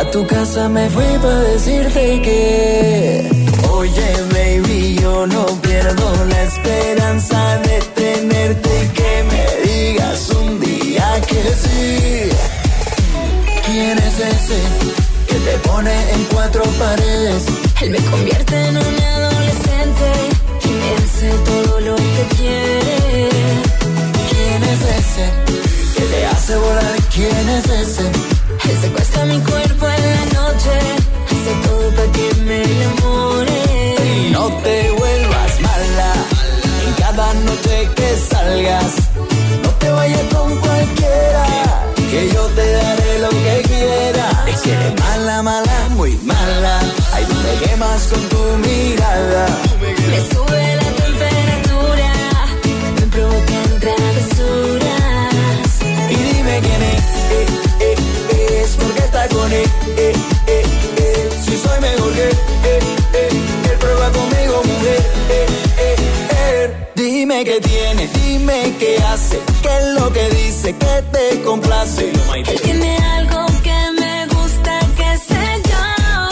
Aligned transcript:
A 0.00 0.10
tu 0.10 0.26
casa 0.26 0.66
me 0.70 0.88
fui 0.88 1.04
para 1.20 1.40
decirte 1.52 2.22
que, 2.22 3.30
oye 3.70 4.10
baby, 4.32 4.96
yo 4.98 5.26
no 5.26 5.44
pierdo 5.60 6.24
la 6.24 6.42
esperanza 6.44 7.58
de 7.58 7.80
tenerte 7.94 8.70
y 8.82 8.88
que 8.98 9.24
me 9.30 9.44
digas 9.68 10.30
un 10.30 10.58
día 10.58 11.20
que 11.28 11.42
sí. 11.62 12.30
¿Quién 13.66 13.98
es 13.98 14.18
ese 14.18 14.60
que 15.28 15.34
te 15.34 15.58
pone 15.68 15.92
en 16.14 16.24
cuatro 16.32 16.62
paredes? 16.78 17.44
Él 17.82 17.90
me 17.90 17.98
convierte 17.98 18.56
en 18.68 18.78
un 18.78 19.00
adolescente 19.16 20.08
y 20.64 20.68
me 20.80 20.94
hace 20.94 21.28
todo 21.44 21.80
lo 21.80 21.96
que 21.96 22.24
quiere. 22.38 23.28
¿Quién 24.30 24.62
es 24.62 24.80
ese 24.98 25.49
hace 26.50 26.58
volar? 26.58 26.96
¿Quién 27.14 27.48
es 27.48 27.64
ese? 27.68 28.06
Él 28.70 28.78
secuestra 28.80 29.24
mi 29.26 29.38
cuerpo 29.40 29.86
en 29.86 30.02
la 30.16 30.24
noche, 30.40 30.72
hace 31.30 31.52
todo 31.66 31.90
para 31.94 32.12
que 32.12 32.34
me 32.46 32.62
enamore. 32.62 34.30
No 34.32 34.48
te 34.62 34.90
vuelvas 34.90 35.60
mala 35.60 36.12
en 36.86 36.92
cada 36.94 37.34
noche 37.34 37.88
que 37.94 38.16
salgas. 38.30 38.94
No 39.62 39.70
te 39.78 39.90
vayas 39.90 40.34
con 40.34 40.56
cualquiera, 40.56 41.46
que 42.10 42.30
yo 42.34 42.44
te 42.56 42.72
daré 42.72 43.18
lo 43.20 43.28
que 43.28 43.62
quiera. 43.68 44.44
Es 44.48 44.60
que 44.62 44.72
eres 44.72 45.00
mala, 45.00 45.42
mala, 45.42 45.88
muy 45.90 46.16
mala. 46.24 46.80
Ay, 47.12 47.24
tú 47.26 47.34
me 47.34 47.66
quemas 47.66 48.06
con 48.08 48.22
tu 48.28 48.68
mirada. 48.68 49.69
Que 70.72 71.02
te 71.12 71.42
complace. 71.42 72.10
Él 72.10 72.60
tiene 72.62 72.96
algo 72.96 73.46
que 73.62 74.00
me 74.00 74.26
gusta, 74.26 74.78
que 74.96 75.18
sé 75.18 75.62
yo. 75.64 76.28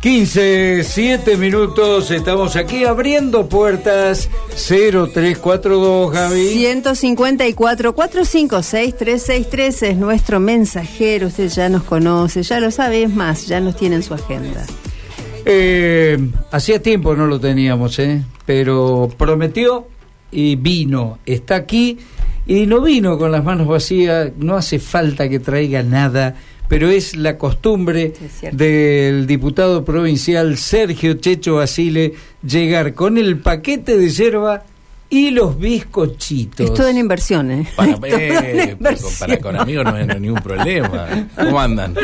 15, 0.00 0.84
7 0.84 1.36
minutos, 1.36 2.10
estamos 2.10 2.56
aquí 2.56 2.84
abriendo 2.84 3.48
puertas 3.48 4.28
0342, 4.56 6.14
Javi. 6.14 6.48
154 6.50 7.94
456 7.94 8.96
363 8.96 9.82
es 9.82 9.96
nuestro 9.96 10.40
mensajero. 10.40 11.28
Usted 11.28 11.48
ya 11.48 11.68
nos 11.68 11.84
conoce, 11.84 12.42
ya 12.42 12.60
lo 12.60 12.70
sabe, 12.70 13.04
es 13.04 13.14
más, 13.14 13.46
ya 13.46 13.60
nos 13.60 13.76
tiene 13.76 13.96
en 13.96 14.02
su 14.02 14.14
agenda. 14.14 14.64
Eh, 15.46 16.18
hacía 16.50 16.80
tiempo 16.80 17.14
no 17.14 17.26
lo 17.26 17.38
teníamos, 17.38 17.98
¿eh? 17.98 18.22
pero 18.46 19.10
prometió 19.16 19.86
y 20.30 20.56
vino, 20.56 21.18
está 21.26 21.56
aquí 21.56 21.98
y 22.46 22.66
no 22.66 22.80
vino 22.80 23.18
con 23.18 23.32
las 23.32 23.44
manos 23.44 23.66
vacías, 23.66 24.32
no 24.38 24.56
hace 24.56 24.78
falta 24.78 25.28
que 25.28 25.38
traiga 25.38 25.82
nada, 25.82 26.34
pero 26.68 26.88
es 26.88 27.16
la 27.16 27.36
costumbre 27.36 28.12
Es 28.42 28.56
del 28.56 29.26
diputado 29.26 29.84
provincial 29.84 30.56
Sergio 30.56 31.14
Checho 31.14 31.56
Basile 31.56 32.14
llegar 32.46 32.94
con 32.94 33.18
el 33.18 33.38
paquete 33.38 33.96
de 33.96 34.08
yerba 34.08 34.64
y 35.10 35.30
los 35.30 35.58
bizcochitos. 35.58 36.66
Es 36.66 36.74
todo 36.74 36.88
en 36.88 36.98
inversión, 36.98 37.50
¿eh? 37.50 37.68
Para, 37.76 37.92
eh, 38.08 38.70
inversión. 38.72 39.12
para 39.18 39.38
con 39.38 39.56
amigos 39.56 39.84
no 39.84 39.94
hay 39.94 40.06
ningún 40.06 40.42
problema. 40.42 41.28
¿Cómo 41.36 41.60
andan? 41.60 41.94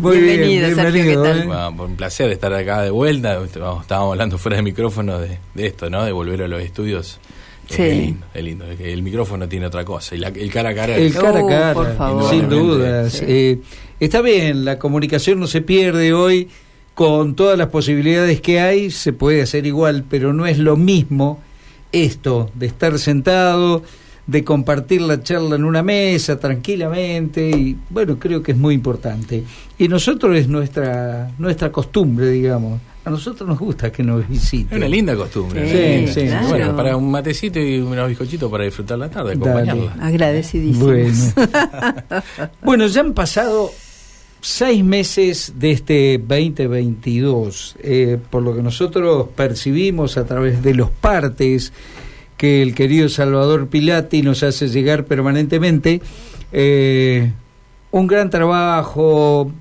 Muy 0.00 0.18
bien, 0.18 0.38
Bienvenido, 0.38 0.66
Sergio, 0.68 0.92
bienvenido, 0.92 1.22
¿qué 1.22 1.28
tal? 1.28 1.40
¿eh? 1.40 1.46
Bueno, 1.46 1.84
un 1.84 1.96
placer 1.96 2.30
estar 2.30 2.52
acá 2.52 2.82
de 2.82 2.90
vuelta. 2.90 3.42
Estábamos 3.42 4.12
hablando 4.12 4.38
fuera 4.38 4.56
de 4.58 4.62
micrófono 4.62 5.18
de, 5.18 5.38
de 5.54 5.66
esto, 5.66 5.90
¿no? 5.90 6.04
De 6.04 6.12
volver 6.12 6.42
a 6.42 6.48
los 6.48 6.62
estudios. 6.62 7.18
Sí. 7.76 7.82
Es 7.82 7.96
lindo, 7.98 8.26
es 8.34 8.44
lindo. 8.44 8.64
Es 8.66 8.78
que 8.78 8.92
el 8.92 9.02
micrófono 9.02 9.48
tiene 9.48 9.66
otra 9.66 9.84
cosa. 9.84 10.14
Y 10.14 10.18
la- 10.18 10.28
el 10.28 10.50
cara 10.50 10.70
a 10.70 10.74
cara. 10.74 10.96
El 10.96 11.12
cara 11.14 11.38
a 11.40 11.42
Oh, 11.42 11.46
cara, 11.48 11.74
por 11.74 11.96
favor. 11.96 12.30
sin 12.30 12.48
dudas. 12.48 13.12
Sí. 13.14 13.24
Eh, 13.28 13.58
está 14.00 14.20
bien, 14.22 14.64
la 14.64 14.78
comunicación 14.78 15.40
no 15.40 15.46
se 15.46 15.60
pierde 15.62 16.12
hoy, 16.12 16.48
con 16.94 17.34
todas 17.34 17.56
las 17.56 17.68
posibilidades 17.68 18.40
que 18.40 18.60
hay, 18.60 18.90
se 18.90 19.12
puede 19.12 19.42
hacer 19.42 19.66
igual, 19.66 20.04
pero 20.08 20.32
no 20.32 20.46
es 20.46 20.58
lo 20.58 20.76
mismo 20.76 21.40
esto, 21.90 22.50
de 22.54 22.66
estar 22.66 22.98
sentado, 22.98 23.82
de 24.26 24.44
compartir 24.44 25.00
la 25.02 25.22
charla 25.22 25.56
en 25.56 25.64
una 25.64 25.82
mesa 25.82 26.38
tranquilamente, 26.38 27.50
y 27.50 27.76
bueno, 27.90 28.18
creo 28.18 28.42
que 28.42 28.52
es 28.52 28.58
muy 28.58 28.74
importante. 28.74 29.42
Y 29.78 29.88
nosotros 29.88 30.36
es 30.36 30.48
nuestra, 30.48 31.30
nuestra 31.38 31.72
costumbre, 31.72 32.28
digamos. 32.30 32.80
A 33.04 33.10
nosotros 33.10 33.48
nos 33.48 33.58
gusta 33.58 33.90
que 33.90 34.02
nos 34.02 34.22
Es 34.22 34.28
visiten. 34.28 34.78
una 34.78 34.88
linda 34.88 35.16
costumbre. 35.16 36.06
Sí, 36.06 36.12
sí, 36.12 36.26
claro. 36.28 36.48
Bueno, 36.48 36.76
para 36.76 36.96
un 36.96 37.10
matecito 37.10 37.58
y 37.58 37.78
unos 37.80 38.08
bizcochitos 38.08 38.50
para 38.50 38.64
disfrutar 38.64 38.98
la 38.98 39.10
tarde, 39.10 39.34
Dale. 39.36 39.70
acompañarla. 39.70 40.06
Agradecidísimos. 40.06 41.34
Bueno. 41.34 42.22
bueno, 42.62 42.86
ya 42.86 43.00
han 43.00 43.12
pasado 43.12 43.70
seis 44.40 44.84
meses 44.84 45.54
de 45.56 45.70
este 45.72 46.18
2022, 46.18 47.76
eh, 47.80 48.18
por 48.30 48.42
lo 48.42 48.54
que 48.54 48.62
nosotros 48.62 49.28
percibimos 49.34 50.16
a 50.16 50.24
través 50.24 50.62
de 50.62 50.74
los 50.74 50.90
partes 50.90 51.72
que 52.36 52.62
el 52.62 52.74
querido 52.74 53.08
Salvador 53.08 53.68
Pilati 53.68 54.22
nos 54.22 54.42
hace 54.42 54.68
llegar 54.68 55.04
permanentemente, 55.04 56.00
eh, 56.52 57.32
un 57.92 58.06
gran 58.06 58.30
trabajo, 58.30 59.52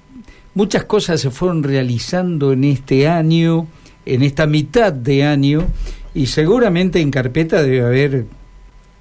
muchas 0.53 0.85
cosas 0.85 1.21
se 1.21 1.31
fueron 1.31 1.63
realizando 1.63 2.51
en 2.53 2.63
este 2.63 3.07
año, 3.07 3.67
en 4.05 4.23
esta 4.23 4.47
mitad 4.47 4.93
de 4.93 5.23
año, 5.23 5.67
y 6.13 6.27
seguramente 6.27 6.99
en 6.99 7.11
carpeta 7.11 7.63
debe 7.63 7.81
haber 7.81 8.25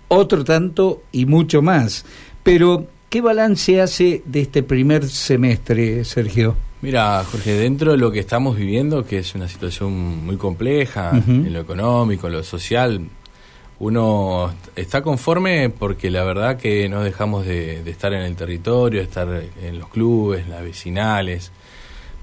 otro 0.09 0.45
tanto 0.45 1.03
y 1.13 1.27
mucho 1.27 1.63
más. 1.63 2.05
Pero, 2.43 2.87
¿qué 3.09 3.21
balance 3.21 3.81
hace 3.81 4.23
de 4.27 4.41
este 4.41 4.63
primer 4.63 5.09
semestre, 5.09 6.05
Sergio? 6.05 6.57
Mira, 6.83 7.23
Jorge, 7.31 7.55
dentro 7.55 7.93
de 7.93 7.99
lo 7.99 8.11
que 8.11 8.21
estamos 8.21 8.57
viviendo, 8.57 9.05
que 9.05 9.19
es 9.19 9.35
una 9.35 9.49
situación 9.49 10.25
muy 10.25 10.37
compleja 10.37 11.11
en 11.15 11.53
lo 11.53 11.61
económico, 11.61 12.27
en 12.27 12.33
lo 12.33 12.43
social, 12.43 13.03
uno 13.81 14.53
está 14.77 15.03
conforme 15.03 15.71
porque 15.71 16.11
la 16.11 16.23
verdad 16.23 16.59
que 16.59 16.89
no 16.89 17.03
dejamos 17.03 17.47
de, 17.47 17.83
de 17.83 17.91
estar 17.91 18.13
en 18.13 18.21
el 18.21 18.37
territorio, 18.37 19.01
de 19.01 19.07
estar 19.07 19.43
en 19.63 19.79
los 19.79 19.89
clubes, 19.89 20.47
las 20.49 20.63
vecinales. 20.63 21.51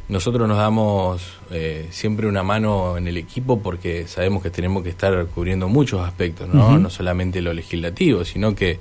Nosotros 0.07 0.47
nos 0.47 0.57
damos 0.57 1.39
eh, 1.51 1.87
siempre 1.89 2.27
una 2.27 2.43
mano 2.43 2.95
en 2.95 3.07
el 3.07 3.17
equipo 3.17 3.59
porque 3.59 4.07
sabemos 4.07 4.43
que 4.43 4.51
tenemos 4.51 4.83
que 4.83 4.89
estar 4.89 5.25
cubriendo 5.27 5.67
muchos 5.67 6.07
aspectos, 6.07 6.47
¿no? 6.47 6.77
No 6.77 6.89
solamente 6.91 7.41
lo 7.41 7.51
legislativo, 7.53 8.23
sino 8.23 8.55
que 8.55 8.79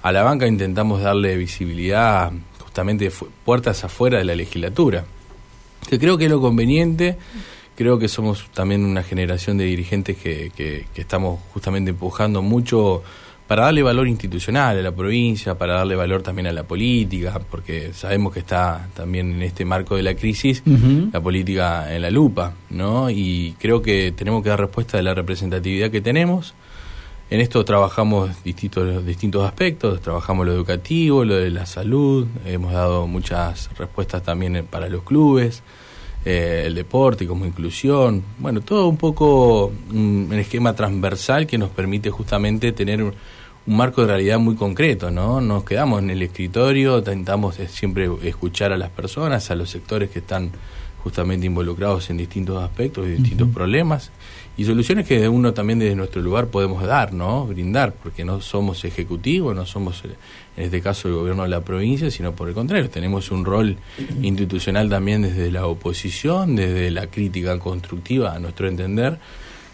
a 0.00 0.12
la 0.12 0.22
banca 0.22 0.46
intentamos 0.46 1.02
darle 1.02 1.36
visibilidad 1.36 2.30
justamente 2.60 3.10
puertas 3.44 3.84
afuera 3.84 4.18
de 4.18 4.24
la 4.24 4.36
legislatura. 4.36 5.04
Que 5.90 5.98
creo 5.98 6.16
que 6.16 6.26
es 6.26 6.30
lo 6.30 6.40
conveniente, 6.40 7.18
creo 7.76 7.98
que 7.98 8.08
somos 8.08 8.46
también 8.54 8.84
una 8.84 9.02
generación 9.02 9.58
de 9.58 9.64
dirigentes 9.64 10.16
que, 10.16 10.50
que- 10.56 10.86
que 10.94 11.00
estamos 11.00 11.40
justamente 11.52 11.90
empujando 11.90 12.42
mucho 12.42 13.02
para 13.46 13.64
darle 13.64 13.82
valor 13.82 14.08
institucional 14.08 14.78
a 14.78 14.82
la 14.82 14.92
provincia, 14.92 15.54
para 15.58 15.74
darle 15.74 15.96
valor 15.96 16.22
también 16.22 16.46
a 16.46 16.52
la 16.52 16.62
política, 16.62 17.38
porque 17.50 17.92
sabemos 17.92 18.32
que 18.32 18.38
está 18.40 18.88
también 18.94 19.32
en 19.32 19.42
este 19.42 19.66
marco 19.66 19.96
de 19.96 20.02
la 20.02 20.14
crisis 20.14 20.62
la 21.12 21.20
política 21.20 21.94
en 21.94 22.00
la 22.02 22.10
lupa, 22.10 22.54
¿no? 22.70 23.10
Y 23.10 23.54
creo 23.58 23.82
que 23.82 24.12
tenemos 24.16 24.42
que 24.42 24.48
dar 24.48 24.60
respuesta 24.60 24.96
de 24.96 25.02
la 25.02 25.12
representatividad 25.12 25.90
que 25.90 26.00
tenemos. 26.00 26.54
En 27.28 27.40
esto 27.40 27.64
trabajamos 27.66 28.30
distintos, 28.44 29.04
distintos 29.04 29.44
aspectos, 29.46 30.00
trabajamos 30.00 30.46
lo 30.46 30.52
educativo, 30.52 31.24
lo 31.24 31.34
de 31.36 31.50
la 31.50 31.66
salud, 31.66 32.26
hemos 32.46 32.72
dado 32.72 33.06
muchas 33.06 33.68
respuestas 33.76 34.22
también 34.22 34.66
para 34.70 34.88
los 34.88 35.02
clubes, 35.02 35.62
eh, 36.24 36.64
el 36.66 36.74
deporte 36.74 37.26
como 37.26 37.44
inclusión, 37.44 38.22
bueno, 38.38 38.60
todo 38.60 38.88
un 38.88 38.96
poco 38.96 39.72
un, 39.90 40.28
un 40.30 40.38
esquema 40.38 40.74
transversal 40.74 41.46
que 41.46 41.58
nos 41.58 41.70
permite 41.70 42.10
justamente 42.10 42.72
tener 42.72 43.02
un, 43.02 43.14
un 43.66 43.76
marco 43.76 44.02
de 44.02 44.08
realidad 44.08 44.38
muy 44.38 44.56
concreto, 44.56 45.10
¿no? 45.10 45.40
Nos 45.40 45.64
quedamos 45.64 46.02
en 46.02 46.10
el 46.10 46.22
escritorio, 46.22 46.98
intentamos 46.98 47.56
siempre 47.68 48.08
escuchar 48.22 48.72
a 48.72 48.76
las 48.76 48.90
personas, 48.90 49.50
a 49.50 49.54
los 49.54 49.70
sectores 49.70 50.10
que 50.10 50.18
están 50.18 50.50
justamente 51.04 51.44
involucrados 51.46 52.08
en 52.08 52.16
distintos 52.16 52.62
aspectos 52.62 53.06
y 53.06 53.10
distintos 53.10 53.50
problemas 53.50 54.10
y 54.56 54.64
soluciones 54.64 55.06
que 55.06 55.28
uno 55.28 55.52
también 55.52 55.78
desde 55.78 55.94
nuestro 55.94 56.22
lugar 56.22 56.46
podemos 56.46 56.82
dar, 56.82 57.12
¿no? 57.12 57.46
Brindar, 57.46 57.92
porque 57.92 58.24
no 58.24 58.40
somos 58.40 58.84
ejecutivos, 58.86 59.54
no 59.54 59.66
somos 59.66 60.02
en 60.56 60.64
este 60.64 60.80
caso 60.80 61.08
el 61.08 61.14
gobierno 61.14 61.42
de 61.42 61.50
la 61.50 61.60
provincia, 61.60 62.10
sino 62.10 62.32
por 62.32 62.48
el 62.48 62.54
contrario, 62.54 62.88
tenemos 62.88 63.30
un 63.30 63.44
rol 63.44 63.76
institucional 64.22 64.88
también 64.88 65.22
desde 65.22 65.50
la 65.50 65.66
oposición, 65.66 66.56
desde 66.56 66.90
la 66.90 67.08
crítica 67.08 67.58
constructiva 67.58 68.34
a 68.34 68.38
nuestro 68.38 68.66
entender, 68.66 69.18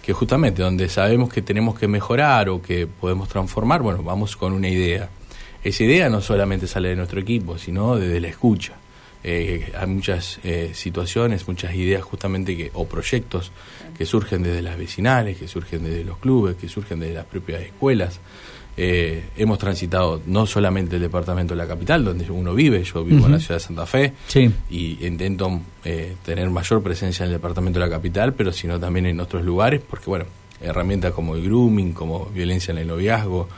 que 0.02 0.12
justamente 0.12 0.62
donde 0.62 0.88
sabemos 0.88 1.32
que 1.32 1.42
tenemos 1.42 1.78
que 1.78 1.86
mejorar 1.86 2.48
o 2.48 2.60
que 2.60 2.88
podemos 2.88 3.28
transformar, 3.28 3.82
bueno, 3.82 4.02
vamos 4.02 4.36
con 4.36 4.52
una 4.52 4.68
idea. 4.68 5.10
Esa 5.62 5.84
idea 5.84 6.08
no 6.08 6.22
solamente 6.22 6.66
sale 6.66 6.88
de 6.88 6.96
nuestro 6.96 7.20
equipo, 7.20 7.56
sino 7.56 7.96
desde 7.96 8.18
la 8.18 8.28
escucha. 8.28 8.72
Eh, 9.22 9.72
hay 9.78 9.86
muchas 9.86 10.40
eh, 10.44 10.70
situaciones, 10.74 11.46
muchas 11.46 11.74
ideas 11.74 12.02
justamente 12.02 12.56
que, 12.56 12.70
o 12.74 12.86
proyectos 12.86 13.52
que 13.96 14.06
surgen 14.06 14.42
desde 14.42 14.62
las 14.62 14.78
vecinales, 14.78 15.36
que 15.36 15.46
surgen 15.48 15.84
desde 15.84 16.04
los 16.04 16.18
clubes, 16.18 16.56
que 16.56 16.68
surgen 16.68 17.00
desde 17.00 17.14
las 17.14 17.26
propias 17.26 17.62
escuelas. 17.62 18.20
Eh, 18.76 19.24
hemos 19.36 19.58
transitado 19.58 20.22
no 20.26 20.46
solamente 20.46 20.96
el 20.96 21.02
departamento 21.02 21.52
de 21.54 21.58
la 21.58 21.66
capital, 21.66 22.02
donde 22.04 22.30
uno 22.30 22.54
vive, 22.54 22.82
yo 22.82 23.04
vivo 23.04 23.26
en 23.26 23.32
la 23.32 23.38
ciudad 23.38 23.56
de 23.56 23.60
Santa 23.60 23.84
Fe, 23.84 24.14
Sí. 24.26 24.50
y 24.70 25.04
intento 25.06 25.60
eh, 25.84 26.14
tener 26.24 26.48
mayor 26.48 26.82
presencia 26.82 27.24
en 27.24 27.30
el 27.30 27.36
departamento 27.36 27.78
de 27.78 27.86
la 27.86 27.90
capital, 27.90 28.32
pero 28.32 28.52
sino 28.52 28.80
también 28.80 29.04
en 29.06 29.20
otros 29.20 29.44
lugares, 29.44 29.82
porque 29.86 30.06
bueno, 30.06 30.24
herramientas 30.62 31.12
como 31.12 31.34
el 31.34 31.42
grooming, 31.44 31.92
como 31.92 32.26
violencia 32.26 32.72
en 32.72 32.78
el 32.78 32.86
noviazgo, 32.86 33.48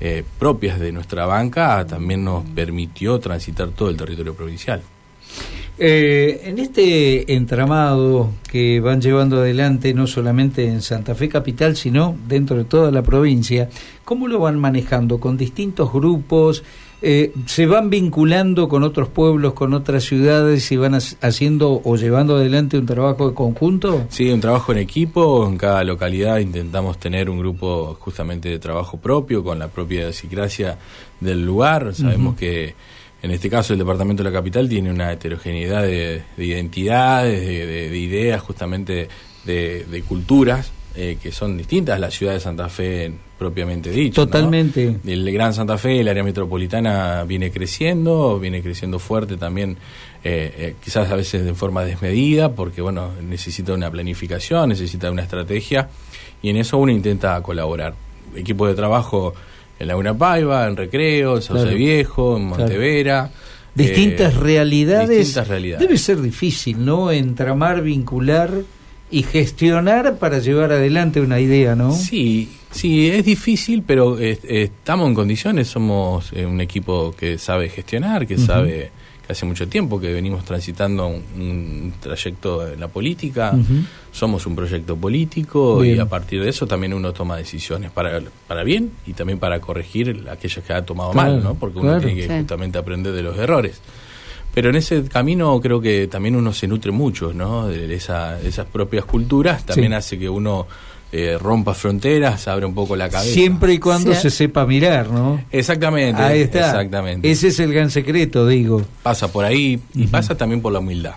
eh, 0.00 0.24
propias 0.38 0.80
de 0.80 0.90
nuestra 0.90 1.26
banca, 1.26 1.86
también 1.86 2.24
nos 2.24 2.42
permitió 2.44 3.20
transitar 3.20 3.68
todo 3.68 3.88
el 3.88 3.96
territorio 3.96 4.34
provincial. 4.34 4.82
Eh, 5.78 6.42
en 6.44 6.58
este 6.58 7.32
entramado 7.34 8.30
que 8.48 8.80
van 8.80 9.00
llevando 9.00 9.38
adelante, 9.40 9.94
no 9.94 10.06
solamente 10.06 10.66
en 10.68 10.82
Santa 10.82 11.14
Fe 11.14 11.28
Capital, 11.28 11.76
sino 11.76 12.14
dentro 12.28 12.56
de 12.56 12.64
toda 12.64 12.90
la 12.90 13.02
provincia, 13.02 13.68
¿cómo 14.04 14.28
lo 14.28 14.38
van 14.38 14.58
manejando? 14.58 15.18
¿Con 15.18 15.36
distintos 15.36 15.92
grupos? 15.92 16.62
Eh, 17.04 17.32
¿Se 17.46 17.66
van 17.66 17.90
vinculando 17.90 18.68
con 18.68 18.84
otros 18.84 19.08
pueblos, 19.08 19.54
con 19.54 19.74
otras 19.74 20.04
ciudades 20.04 20.70
y 20.70 20.76
van 20.76 20.92
hac- 20.92 21.16
haciendo 21.20 21.80
o 21.82 21.96
llevando 21.96 22.36
adelante 22.36 22.78
un 22.78 22.86
trabajo 22.86 23.28
de 23.30 23.34
conjunto? 23.34 24.06
Sí, 24.08 24.30
un 24.30 24.40
trabajo 24.40 24.70
en 24.70 24.78
equipo, 24.78 25.48
en 25.48 25.56
cada 25.56 25.82
localidad 25.82 26.38
intentamos 26.38 26.98
tener 26.98 27.28
un 27.28 27.40
grupo 27.40 27.96
justamente 27.98 28.50
de 28.50 28.60
trabajo 28.60 28.98
propio, 28.98 29.42
con 29.42 29.58
la 29.58 29.66
propia 29.66 30.02
idiosincrasia 30.02 30.78
del 31.18 31.44
lugar. 31.44 31.92
Sabemos 31.92 32.36
que 32.36 32.74
en 33.22 33.30
este 33.30 33.48
caso 33.48 33.72
el 33.72 33.78
Departamento 33.78 34.22
de 34.22 34.30
la 34.30 34.36
Capital 34.36 34.68
tiene 34.68 34.90
una 34.90 35.12
heterogeneidad 35.12 35.82
de, 35.82 36.22
de 36.36 36.44
identidades, 36.44 37.40
de, 37.40 37.66
de- 37.66 37.88
de 37.90 37.98
ideas, 37.98 38.40
justamente 38.42 39.08
de, 39.44 39.84
de 39.84 40.02
culturas, 40.02 40.72
eh, 40.94 41.16
que 41.22 41.32
son 41.32 41.56
distintas 41.56 41.96
a 41.96 41.98
la 41.98 42.10
ciudad 42.10 42.34
de 42.34 42.40
Santa 42.40 42.68
Fe 42.68 43.12
propiamente 43.38 43.90
dicho. 43.90 44.20
¿no? 44.20 44.26
Totalmente. 44.26 44.96
El 45.06 45.32
Gran 45.32 45.54
Santa 45.54 45.78
Fe, 45.78 46.00
el 46.00 46.08
área 46.08 46.22
metropolitana 46.22 47.24
viene 47.24 47.50
creciendo, 47.50 48.38
viene 48.38 48.62
creciendo 48.62 48.98
fuerte 48.98 49.36
también, 49.36 49.78
eh, 50.22 50.54
eh, 50.58 50.74
quizás 50.84 51.10
a 51.10 51.16
veces 51.16 51.44
de 51.44 51.54
forma 51.54 51.82
desmedida, 51.84 52.52
porque 52.52 52.82
bueno, 52.82 53.10
necesita 53.22 53.72
una 53.72 53.90
planificación, 53.90 54.68
necesita 54.68 55.10
una 55.10 55.22
estrategia, 55.22 55.88
y 56.42 56.50
en 56.50 56.56
eso 56.56 56.76
uno 56.78 56.92
intenta 56.92 57.40
colaborar. 57.42 57.94
Equipo 58.36 58.66
de 58.66 58.74
trabajo 58.74 59.34
en 59.82 59.88
Laguna 59.88 60.16
Paiva, 60.16 60.66
en 60.66 60.76
Recreo, 60.76 61.36
en 61.36 61.42
Sauce 61.42 61.62
Claro. 61.64 61.76
Viejo, 61.76 62.36
en 62.36 62.48
Claro. 62.48 62.62
Montevera. 62.62 63.30
Distintas 63.74 64.34
eh, 64.34 64.38
realidades. 64.38 65.18
distintas 65.18 65.48
realidades. 65.48 65.86
Debe 65.86 65.98
ser 65.98 66.20
difícil, 66.20 66.84
¿no? 66.84 67.10
Entramar, 67.10 67.82
vincular 67.82 68.50
y 69.10 69.22
gestionar 69.22 70.18
para 70.18 70.38
llevar 70.38 70.72
adelante 70.72 71.20
una 71.20 71.40
idea, 71.40 71.74
¿no? 71.74 71.92
Sí, 71.92 72.48
sí, 72.70 73.08
es 73.10 73.24
difícil, 73.24 73.82
pero 73.86 74.18
eh, 74.18 74.38
estamos 74.42 75.08
en 75.08 75.14
condiciones, 75.14 75.68
somos 75.68 76.32
eh, 76.32 76.46
un 76.46 76.60
equipo 76.60 77.14
que 77.18 77.38
sabe 77.38 77.68
gestionar, 77.68 78.26
que 78.26 78.38
sabe 78.38 78.90
que 79.26 79.32
hace 79.32 79.46
mucho 79.46 79.68
tiempo 79.68 80.00
que 80.00 80.12
venimos 80.12 80.44
transitando 80.44 81.06
un, 81.06 81.22
un 81.36 81.92
trayecto 82.00 82.66
en 82.68 82.80
la 82.80 82.88
política, 82.88 83.54
somos 84.10 84.46
un 84.46 84.56
proyecto 84.56 84.96
político 84.96 85.78
Bien. 85.78 85.96
y 85.96 86.00
a 86.00 86.06
partir 86.08 86.42
de 86.42 86.48
eso 86.50 86.66
también 86.66 86.92
uno 86.92 87.12
toma 87.12 87.36
decisiones 87.36 87.90
para, 87.90 88.20
para 88.48 88.64
bien 88.64 88.90
y 89.06 89.12
también 89.12 89.38
para 89.38 89.60
corregir 89.60 90.26
aquellas 90.30 90.64
que 90.64 90.72
ha 90.72 90.84
tomado 90.84 91.12
Claro, 91.12 91.32
mal, 91.34 91.42
¿no? 91.44 91.54
Porque 91.54 91.78
uno 91.78 91.88
claro. 91.88 92.04
tiene 92.04 92.20
que 92.20 92.26
Sí. 92.28 92.34
justamente 92.38 92.78
aprender 92.78 93.12
de 93.12 93.22
los 93.22 93.38
errores. 93.38 93.80
Pero 94.54 94.68
en 94.68 94.76
ese 94.76 95.04
camino 95.04 95.58
creo 95.62 95.80
que 95.80 96.08
también 96.08 96.36
uno 96.36 96.52
se 96.52 96.66
nutre 96.68 96.92
mucho, 96.92 97.32
¿no? 97.32 97.68
De 97.68 97.94
esa- 97.94 98.36
de 98.36 98.48
esas 98.50 98.66
propias 98.66 99.04
culturas, 99.06 99.64
también 99.64 99.92
Sí. 99.92 99.96
hace 99.96 100.18
que 100.18 100.28
uno 100.28 100.66
eh, 101.12 101.36
rompa 101.38 101.74
fronteras, 101.74 102.48
abre 102.48 102.64
un 102.66 102.74
poco 102.74 102.96
la 102.96 103.08
cabeza. 103.10 103.32
Siempre 103.34 103.74
y 103.74 103.78
cuando 103.78 104.14
Sí. 104.14 104.22
se 104.22 104.30
sepa 104.30 104.64
mirar, 104.66 105.10
¿no? 105.10 105.44
Exactamente. 105.52 106.20
Ahí 106.22 106.40
está. 106.40 106.66
Exactamente. 106.70 107.30
Ese 107.30 107.48
es 107.48 107.60
el 107.60 107.72
gran 107.72 107.90
secreto, 107.90 108.46
digo. 108.46 108.82
Pasa 109.02 109.30
por 109.30 109.44
ahí 109.44 109.78
y 109.94 110.06
pasa 110.06 110.36
también 110.36 110.62
por 110.62 110.72
la 110.72 110.78
humildad. 110.78 111.14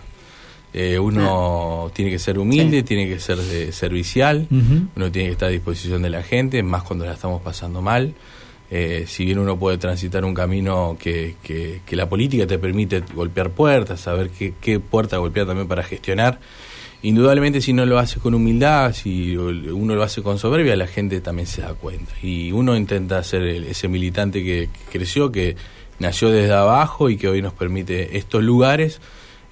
Eh, 0.74 1.00
uno 1.00 1.90
tiene 1.94 2.12
que 2.12 2.20
ser 2.20 2.38
humilde, 2.38 2.84
tiene 2.84 3.08
que 3.08 3.18
ser 3.22 3.38
eh, 3.40 3.72
servicial, 3.72 4.46
uno 4.52 5.10
tiene 5.12 5.30
que 5.30 5.32
estar 5.32 5.48
a 5.48 5.52
disposición 5.52 6.02
de 6.02 6.10
la 6.10 6.22
gente, 6.22 6.62
más 6.64 6.84
cuando 6.84 7.06
la 7.06 7.14
estamos 7.14 7.42
pasando 7.42 7.82
mal. 7.82 8.14
Eh, 8.70 9.06
si 9.08 9.24
bien 9.24 9.40
uno 9.40 9.58
puede 9.58 9.78
transitar 9.78 10.26
un 10.26 10.34
camino 10.34 10.98
que, 11.00 11.36
que- 11.44 11.82
que 11.86 11.96
la 11.96 12.10
política 12.10 12.46
te 12.48 12.58
permite 12.58 13.04
golpear 13.14 13.52
puertas, 13.52 14.02
saber 14.02 14.32
qué, 14.32 14.54
qué 14.60 14.80
puerta 14.82 15.16
golpear 15.18 15.46
también 15.46 15.68
para 15.68 15.84
gestionar, 15.84 16.40
indudablemente 17.04 17.62
si 17.62 17.74
no 17.74 17.86
lo 17.86 18.00
hace 18.00 18.20
con 18.20 18.34
humildad, 18.34 18.94
si 18.94 19.36
uno 19.38 19.96
lo 19.96 20.04
hace 20.04 20.22
con 20.24 20.38
soberbia, 20.40 20.76
la 20.76 20.88
gente 20.88 21.22
también 21.22 21.48
se 21.48 21.62
da 21.62 21.74
cuenta. 21.74 22.12
Y 22.22 22.52
uno 22.52 22.76
intenta 22.76 23.24
ser 23.24 23.44
ese 23.44 23.88
militante 23.88 24.44
que, 24.44 24.70
que 24.74 24.98
creció, 24.98 25.32
que 25.32 25.56
nació 26.00 26.30
desde 26.32 26.54
abajo 26.54 27.10
y 27.10 27.18
que 27.18 27.28
hoy 27.28 27.42
nos 27.42 27.54
permite 27.54 28.18
estos 28.18 28.44
lugares 28.44 29.00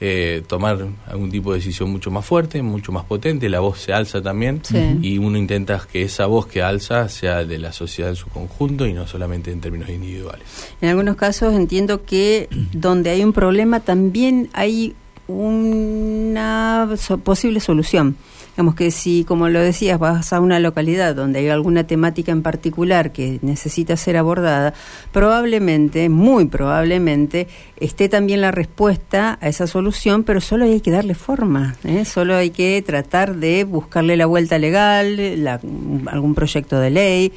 eh, 0.06 0.42
tomar 0.48 0.86
algún 1.08 1.32
tipo 1.32 1.54
de 1.54 1.60
decisión 1.60 1.90
mucho 1.90 2.12
más 2.12 2.26
fuerte, 2.26 2.62
mucho 2.62 2.92
más 2.92 3.06
potente, 3.06 3.48
la 3.48 3.62
voz 3.62 3.80
se 3.80 3.94
alza 3.94 4.22
también 4.22 4.60
Sí. 4.64 4.98
y 5.02 5.18
uno 5.18 5.38
intenta 5.38 5.82
que 5.90 6.02
esa 6.02 6.26
voz 6.26 6.46
que 6.48 6.62
alza 6.62 7.08
sea 7.08 7.46
de 7.46 7.58
la 7.58 7.72
sociedad 7.72 8.10
en 8.10 8.18
su 8.18 8.28
conjunto 8.28 8.86
y 8.86 8.92
no 8.92 9.08
solamente 9.08 9.52
en 9.52 9.62
términos 9.62 9.88
individuales. 9.90 10.44
En 10.82 10.90
algunos 10.90 11.16
casos 11.16 11.54
entiendo 11.54 12.04
que 12.04 12.50
donde 12.74 13.12
hay 13.12 13.24
un 13.24 13.32
problema 13.32 13.80
también 13.80 14.50
hay 14.52 14.94
una 15.34 16.90
posible 17.24 17.60
solución. 17.60 18.16
Digamos 18.56 18.76
que 18.76 18.92
si, 18.92 19.24
como 19.24 19.50
lo 19.50 19.60
decías, 19.60 19.98
vas 19.98 20.32
a 20.32 20.40
una 20.40 20.60
localidad 20.60 21.16
donde 21.16 21.40
hay 21.40 21.48
alguna 21.50 21.86
temática 21.88 22.32
en 22.32 22.44
particular 22.44 23.12
que 23.12 23.40
necesita 23.42 23.98
ser 23.98 24.16
abordada, 24.16 24.76
probablemente, 25.12 26.08
muy 26.08 26.46
probablemente, 26.46 27.48
esté 27.78 28.10
también 28.10 28.42
la 28.42 28.52
respuesta 28.52 29.40
a 29.42 29.48
esa 29.48 29.66
solución, 29.66 30.24
pero 30.24 30.40
solo 30.40 30.66
hay 30.66 30.82
que 30.82 30.92
darle 30.92 31.16
forma, 31.16 31.76
¿eh? 31.84 32.06
solo 32.06 32.36
hay 32.36 32.52
que 32.52 32.80
tratar 32.86 33.38
de 33.38 33.64
buscarle 33.64 34.18
la 34.18 34.28
vuelta 34.28 34.60
legal, 34.60 35.44
la- 35.44 35.60
algún 36.06 36.36
proyecto 36.36 36.80
de 36.80 36.92
ley, 36.92 37.34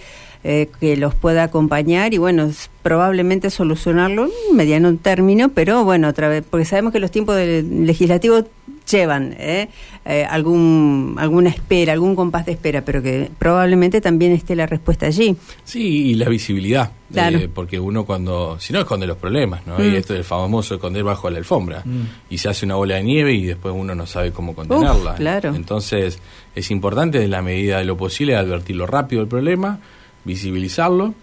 eh, 0.48 0.68
que 0.78 0.96
los 0.96 1.12
pueda 1.12 1.42
acompañar 1.42 2.14
y 2.14 2.18
bueno, 2.18 2.48
probablemente 2.82 3.50
solucionarlo 3.50 4.28
en 4.50 4.56
mediano 4.56 4.94
término, 4.96 5.48
pero 5.48 5.82
bueno, 5.84 6.06
otra 6.06 6.28
vez, 6.28 6.44
porque 6.48 6.64
sabemos 6.64 6.92
que 6.92 7.00
los 7.00 7.10
tiempos 7.10 7.34
del 7.34 7.84
legislativo 7.84 8.44
llevan 8.88 9.34
¿eh? 9.40 9.68
Eh, 10.04 10.24
algún 10.30 11.16
alguna 11.18 11.50
espera, 11.50 11.92
algún 11.92 12.14
compás 12.14 12.46
de 12.46 12.52
espera, 12.52 12.82
pero 12.84 13.02
que 13.02 13.28
probablemente 13.40 14.00
también 14.00 14.30
esté 14.30 14.54
la 14.54 14.66
respuesta 14.66 15.06
allí. 15.06 15.34
Sí, 15.64 16.10
y 16.10 16.14
la 16.14 16.28
visibilidad, 16.28 16.92
Claro. 17.12 17.38
eh, 17.38 17.48
porque 17.52 17.80
uno 17.80 18.04
cuando, 18.04 18.56
si 18.60 18.72
no 18.72 18.78
esconde 18.78 19.08
los 19.08 19.16
problemas, 19.16 19.66
¿no? 19.66 19.76
Mm. 19.80 19.82
Y 19.82 19.96
esto 19.96 20.12
es 20.14 20.20
el 20.20 20.24
famoso 20.24 20.76
esconder 20.76 21.02
bajo 21.02 21.28
la 21.28 21.38
alfombra, 21.38 21.82
y 22.30 22.38
se 22.38 22.48
hace 22.48 22.64
una 22.66 22.76
bola 22.76 22.94
de 22.94 23.02
nieve 23.02 23.32
y 23.32 23.46
después 23.46 23.74
uno 23.76 23.96
no 23.96 24.06
sabe 24.06 24.30
cómo 24.30 24.54
contenerla. 24.54 25.16
claro. 25.16 25.52
Entonces 25.56 26.20
es 26.54 26.70
importante 26.70 27.20
en 27.20 27.32
la 27.32 27.42
medida 27.42 27.78
de 27.78 27.84
lo 27.84 27.96
posible 27.96 28.36
advertirlo 28.36 28.86
rápido 28.86 29.22
el 29.22 29.28
problema, 29.28 29.80
visibilizarlo. 30.26 31.14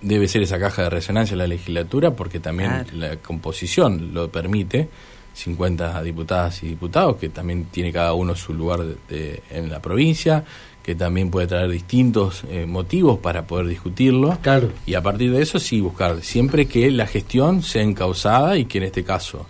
Debe 0.00 0.26
ser 0.28 0.42
esa 0.42 0.58
caja 0.58 0.84
de 0.84 0.90
resonancia 0.90 1.34
en 1.34 1.38
la 1.38 1.46
legislatura 1.46 2.12
porque 2.12 2.40
también 2.40 2.70
Claro. 2.70 2.88
la 2.94 3.16
composición 3.16 4.14
lo 4.14 4.30
permite. 4.30 4.88
50 5.34 6.02
diputadas 6.02 6.62
y 6.62 6.68
diputados, 6.68 7.16
que 7.16 7.28
también 7.28 7.66
tiene 7.66 7.92
cada 7.92 8.14
uno 8.14 8.34
su 8.34 8.54
lugar 8.54 8.80
de- 8.84 8.96
de- 9.10 9.42
en 9.50 9.68
la 9.68 9.82
provincia, 9.82 10.42
que 10.82 10.94
también 10.94 11.30
puede 11.30 11.46
traer 11.46 11.68
distintos 11.70 12.44
eh, 12.48 12.64
motivos 12.64 13.18
para 13.18 13.46
poder 13.46 13.66
discutirlo. 13.66 14.38
Claro. 14.40 14.70
Y 14.86 14.94
a 14.94 15.02
partir 15.02 15.30
de 15.32 15.42
eso 15.42 15.58
sí 15.58 15.82
buscar 15.82 16.22
siempre 16.22 16.64
que 16.66 16.90
la 16.90 17.06
gestión 17.06 17.62
sea 17.62 17.82
encausada 17.82 18.56
y 18.56 18.64
que 18.64 18.78
en 18.78 18.84
este 18.84 19.04
caso 19.04 19.46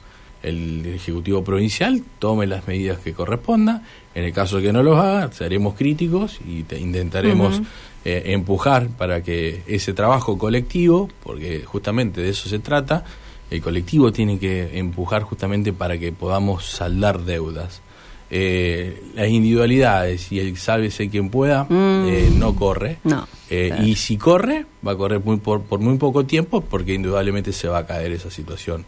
el 0.47 0.87
Ejecutivo 0.95 1.43
Provincial 1.45 2.03
tome 2.19 2.47
las 2.47 2.67
medidas 2.67 2.99
que 2.99 3.12
correspondan. 3.12 3.83
En 4.15 4.25
el 4.25 4.33
caso 4.33 4.57
de 4.57 4.62
que 4.65 4.73
no 4.73 4.83
los 4.83 4.99
haga, 4.99 5.31
seremos 5.33 5.75
críticos 5.75 6.38
y 6.49 6.62
te- 6.62 6.79
intentaremos 6.81 7.61
eh, 8.05 8.23
empujar 8.26 8.88
para 8.88 9.23
que 9.23 9.62
ese 9.67 9.93
trabajo 9.93 10.38
colectivo, 10.38 11.09
porque 11.23 11.62
justamente 11.65 12.21
de 12.23 12.31
eso 12.31 12.49
se 12.49 12.59
trata, 12.61 13.05
el 13.50 13.61
colectivo 13.61 14.12
tiene 14.12 14.38
que 14.38 14.79
empujar 14.79 15.23
justamente 15.23 15.73
para 15.73 15.99
que 15.99 16.12
podamos 16.12 16.65
saldar 16.67 17.21
deudas. 17.25 17.83
Eh, 18.29 19.03
las 19.15 19.29
individualidades 19.29 20.33
y 20.33 20.41
el 20.41 20.57
sálvese 20.57 21.09
quien 21.09 21.31
pueda 21.31 21.65
Mm. 21.65 22.09
eh, 22.09 22.31
no 22.37 22.57
corre. 22.57 22.99
No. 23.05 23.29
Eh, 23.50 23.69
Claro. 23.69 23.85
Y 23.87 23.95
si 23.95 24.17
corre, 24.17 24.67
va 24.85 24.93
a 24.93 24.97
correr 24.97 25.21
muy 25.25 25.37
por, 25.37 25.62
por 25.62 25.79
muy 25.79 25.97
poco 25.97 26.25
tiempo 26.26 26.61
porque 26.61 26.95
indudablemente 26.95 27.53
se 27.53 27.69
va 27.69 27.79
a 27.79 27.87
caer 27.87 28.11
esa 28.12 28.31
situación 28.31 28.85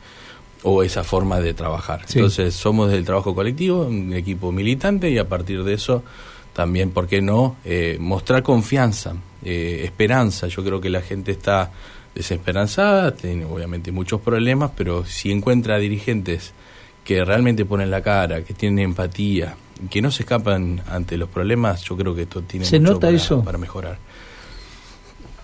o 0.62 0.82
esa 0.82 1.04
forma 1.04 1.40
de 1.40 1.54
trabajar. 1.54 2.02
Sí. 2.06 2.18
Entonces 2.18 2.54
somos 2.54 2.90
del 2.90 3.04
trabajo 3.04 3.34
colectivo, 3.34 3.82
un 3.82 4.12
equipo 4.12 4.52
militante 4.52 5.10
y 5.10 5.18
a 5.18 5.28
partir 5.28 5.64
de 5.64 5.74
eso 5.74 6.02
también, 6.52 6.90
¿por 6.90 7.06
qué 7.06 7.22
no? 7.22 7.56
Eh, 7.64 7.98
mostrar 8.00 8.42
confianza, 8.42 9.14
eh, 9.44 9.82
esperanza. 9.84 10.48
Yo 10.48 10.64
creo 10.64 10.80
que 10.80 10.90
la 10.90 11.02
gente 11.02 11.30
está 11.30 11.70
desesperanzada, 12.14 13.14
tiene 13.14 13.44
obviamente 13.44 13.92
muchos 13.92 14.20
problemas, 14.20 14.72
pero 14.76 15.04
si 15.04 15.30
encuentra 15.30 15.78
dirigentes 15.78 16.52
que 17.04 17.24
realmente 17.24 17.64
ponen 17.64 17.90
la 17.90 18.02
cara, 18.02 18.42
que 18.42 18.54
tienen 18.54 18.80
empatía, 18.80 19.56
que 19.88 20.02
no 20.02 20.10
se 20.10 20.24
escapan 20.24 20.82
ante 20.88 21.16
los 21.16 21.28
problemas, 21.28 21.82
yo 21.82 21.96
creo 21.96 22.14
que 22.14 22.22
esto 22.22 22.42
tiene 22.42 22.66
¿Se 22.66 22.80
mucho 22.80 22.94
nota 22.94 23.06
para, 23.06 23.16
eso? 23.16 23.44
para 23.44 23.58
mejorar. 23.58 23.98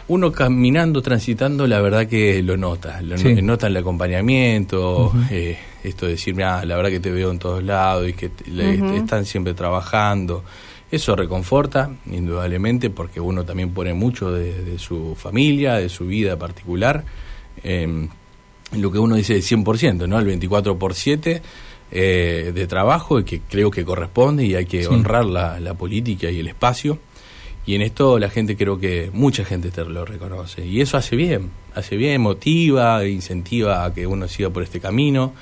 Uno 0.08 0.30
caminando, 0.32 1.00
transitando, 1.00 1.66
la 1.66 1.80
verdad 1.80 2.06
que 2.06 2.42
lo 2.42 2.56
nota. 2.58 3.00
Lo 3.00 3.16
Sí. 3.16 3.34
no- 3.34 3.42
nota 3.42 3.68
el 3.68 3.76
acompañamiento, 3.78 5.12
eh, 5.30 5.56
esto 5.82 6.06
de 6.06 6.12
decirme, 6.12 6.44
ah, 6.44 6.64
la 6.64 6.76
verdad 6.76 6.90
que 6.90 7.00
te 7.00 7.10
veo 7.10 7.30
en 7.30 7.38
todos 7.38 7.62
lados 7.62 8.08
y 8.08 8.12
que 8.12 8.28
te- 8.28 8.96
están 8.96 9.24
siempre 9.24 9.54
trabajando. 9.54 10.44
Eso 10.90 11.16
reconforta, 11.16 11.90
indudablemente, 12.10 12.90
porque 12.90 13.18
uno 13.20 13.44
también 13.44 13.70
pone 13.70 13.94
mucho 13.94 14.30
de, 14.30 14.62
de 14.62 14.78
su 14.78 15.14
familia, 15.16 15.74
de 15.74 15.88
su 15.88 16.06
vida 16.06 16.38
particular. 16.38 17.04
eh, 17.62 18.08
lo 18.76 18.90
que 18.90 18.98
uno 18.98 19.14
dice 19.14 19.36
el 19.36 19.42
100%, 19.42 20.06
¿no? 20.08 20.18
El 20.18 20.24
24 20.26 20.76
por 20.78 20.94
7 20.94 21.40
eh, 21.92 22.50
de 22.52 22.66
trabajo 22.66 23.20
y 23.20 23.24
que 23.24 23.40
creo 23.48 23.70
que 23.70 23.84
corresponde 23.84 24.44
y 24.44 24.54
hay 24.56 24.66
que 24.66 24.82
Sí. 24.82 24.88
honrar 24.90 25.24
la, 25.24 25.60
la 25.60 25.74
política 25.74 26.28
y 26.30 26.40
el 26.40 26.48
espacio. 26.48 26.98
Y 27.66 27.74
en 27.74 27.82
esto 27.82 28.18
la 28.18 28.28
gente 28.28 28.56
creo 28.56 28.78
que 28.78 29.10
mucha 29.12 29.44
gente 29.44 29.70
te 29.70 29.84
lo 29.84 30.04
reconoce. 30.04 30.66
Y 30.66 30.80
eso 30.80 30.96
hace 30.96 31.16
bien, 31.16 31.50
hace 31.74 31.96
bien, 31.96 32.20
motiva, 32.20 33.06
incentiva 33.06 33.84
a 33.84 33.94
que 33.94 34.06
uno 34.06 34.28
siga 34.28 34.50
por 34.50 34.62
este 34.62 34.80
camino. 34.80 35.32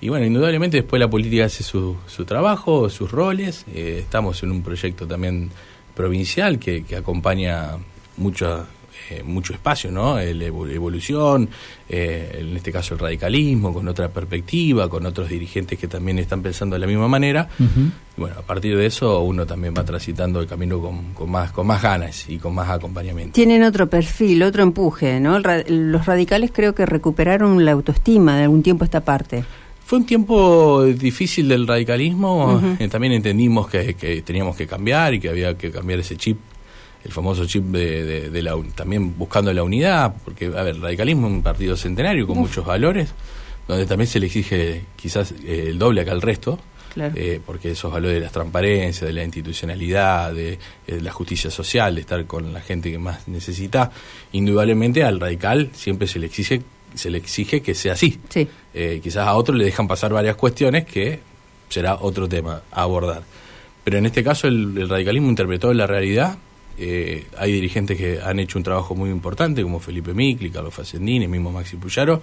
Y 0.00 0.08
bueno, 0.08 0.24
indudablemente 0.24 0.78
después 0.78 1.00
la 1.00 1.10
política 1.10 1.44
hace 1.44 1.62
su, 1.62 1.96
su 2.06 2.24
trabajo, 2.24 2.88
sus 2.88 3.10
roles. 3.10 3.66
Eh, 3.74 3.98
estamos 4.00 4.42
en 4.42 4.52
un 4.52 4.62
proyecto 4.62 5.06
también 5.06 5.50
provincial 5.94 6.58
que, 6.58 6.84
que 6.84 6.96
acompaña 6.96 7.72
mucho, 8.16 8.66
eh, 9.10 9.22
mucho 9.22 9.52
espacio, 9.52 9.90
¿no? 9.90 10.18
El 10.18 10.40
evo- 10.42 10.68
evolución, 10.68 11.48
eh, 11.88 12.38
en 12.40 12.56
este 12.56 12.72
caso 12.72 12.94
el 12.94 13.00
radicalismo, 13.00 13.72
con 13.72 13.86
otra 13.88 14.08
perspectiva, 14.08 14.88
con 14.88 15.06
otros 15.06 15.28
dirigentes 15.28 15.78
que 15.78 15.88
también 15.88 16.18
están 16.18 16.42
pensando 16.42 16.74
de 16.74 16.80
la 16.80 16.86
misma 16.86 17.08
manera. 17.08 17.48
Y 17.58 18.20
bueno, 18.20 18.36
a 18.38 18.42
partir 18.42 18.76
de 18.76 18.86
eso 18.86 19.20
uno 19.20 19.46
también 19.46 19.74
va 19.76 19.84
transitando 19.84 20.40
el 20.40 20.46
camino 20.46 20.80
con, 20.80 21.14
con 21.14 21.30
más, 21.30 21.52
con 21.52 21.66
más 21.66 21.80
ganas 21.82 22.28
y 22.28 22.38
con 22.38 22.54
más 22.54 22.68
acompañamiento. 22.70 23.32
Tienen 23.34 23.62
otro 23.62 23.88
perfil, 23.88 24.42
otro 24.42 24.62
empuje, 24.62 25.20
¿no? 25.20 25.38
Ra- 25.38 25.62
los 25.68 26.06
radicales 26.06 26.50
creo 26.52 26.74
que 26.74 26.84
recuperaron 26.86 27.64
la 27.64 27.72
autoestima 27.72 28.36
de 28.36 28.44
algún 28.44 28.62
tiempo 28.62 28.84
a 28.84 28.86
esta 28.86 29.04
parte. 29.04 29.44
Fue 29.84 29.98
un 30.00 30.04
tiempo 30.04 30.84
difícil 30.84 31.48
del 31.48 31.66
radicalismo, 31.66 32.60
eh, 32.78 32.88
también 32.88 33.14
entendimos 33.14 33.68
que, 33.68 33.94
que 33.94 34.20
teníamos 34.20 34.54
que 34.54 34.66
cambiar 34.66 35.14
y 35.14 35.20
que 35.20 35.30
había 35.30 35.56
que 35.56 35.70
cambiar 35.70 36.00
ese 36.00 36.14
chip, 36.16 36.36
el 37.04 37.12
famoso 37.12 37.46
chip 37.46 37.64
de, 37.64 38.04
de- 38.04 38.30
de 38.30 38.42
la 38.42 38.54
también 38.74 39.16
buscando 39.16 39.52
la 39.52 39.62
unidad, 39.62 40.14
porque 40.24 40.46
a 40.46 40.62
ver, 40.62 40.76
el 40.76 40.82
radicalismo 40.82 41.26
es 41.28 41.32
un 41.34 41.42
partido 41.42 41.76
centenario 41.76 42.26
con 42.26 42.38
muchos 42.38 42.64
valores, 42.66 43.10
donde 43.66 43.86
también 43.86 44.08
se 44.08 44.18
le 44.20 44.26
exige 44.26 44.84
quizás 44.96 45.32
eh, 45.44 45.66
el 45.68 45.78
doble 45.78 46.00
acá 46.02 46.12
al 46.12 46.22
resto, 46.22 46.58
Claro. 46.94 47.14
eh, 47.16 47.40
porque 47.44 47.72
esos 47.72 47.92
valores 47.92 48.14
de 48.18 48.20
la 48.26 48.30
transparencia, 48.30 49.06
de 49.06 49.12
la 49.12 49.22
institucionalidad, 49.22 50.32
de, 50.32 50.58
eh, 50.86 51.00
la 51.00 51.12
justicia 51.12 51.50
social, 51.50 51.94
de 51.94 52.00
estar 52.00 52.24
con 52.26 52.52
la 52.52 52.60
gente 52.60 52.90
que 52.90 52.98
más 52.98 53.28
necesita, 53.28 53.92
indudablemente 54.32 55.04
al 55.04 55.20
radical 55.20 55.70
siempre 55.74 56.06
se 56.08 56.18
le 56.18 56.26
exige 56.26 56.62
se 56.94 57.10
le 57.10 57.18
exige 57.18 57.60
que 57.60 57.74
sea 57.74 57.92
así. 57.92 58.18
Sí. 58.30 58.48
Eh, 58.72 59.00
quizás 59.02 59.28
a 59.28 59.34
otros 59.34 59.56
le 59.58 59.66
dejan 59.66 59.86
pasar 59.86 60.10
varias 60.12 60.36
cuestiones 60.36 60.86
que 60.86 61.20
será 61.68 61.96
otro 62.00 62.26
tema 62.26 62.62
a 62.72 62.82
abordar. 62.82 63.22
Pero 63.84 63.98
en 63.98 64.06
este 64.06 64.24
caso 64.24 64.48
el, 64.48 64.76
el 64.76 64.88
radicalismo 64.88 65.28
interpretó 65.28 65.72
la 65.74 65.86
realidad. 65.86 66.38
Eh, 66.80 67.26
hay 67.36 67.52
dirigentes 67.52 67.96
que 67.98 68.20
han 68.22 68.38
hecho 68.38 68.58
un 68.58 68.62
trabajo 68.64 68.94
muy 68.94 69.10
importante, 69.10 69.62
como 69.62 69.80
Felipe 69.80 70.14
Micli, 70.14 70.50
Carlos 70.50 70.72
Facendini, 70.74 71.26
mismo 71.26 71.50
Maxi 71.50 71.76
Puyaro, 71.76 72.20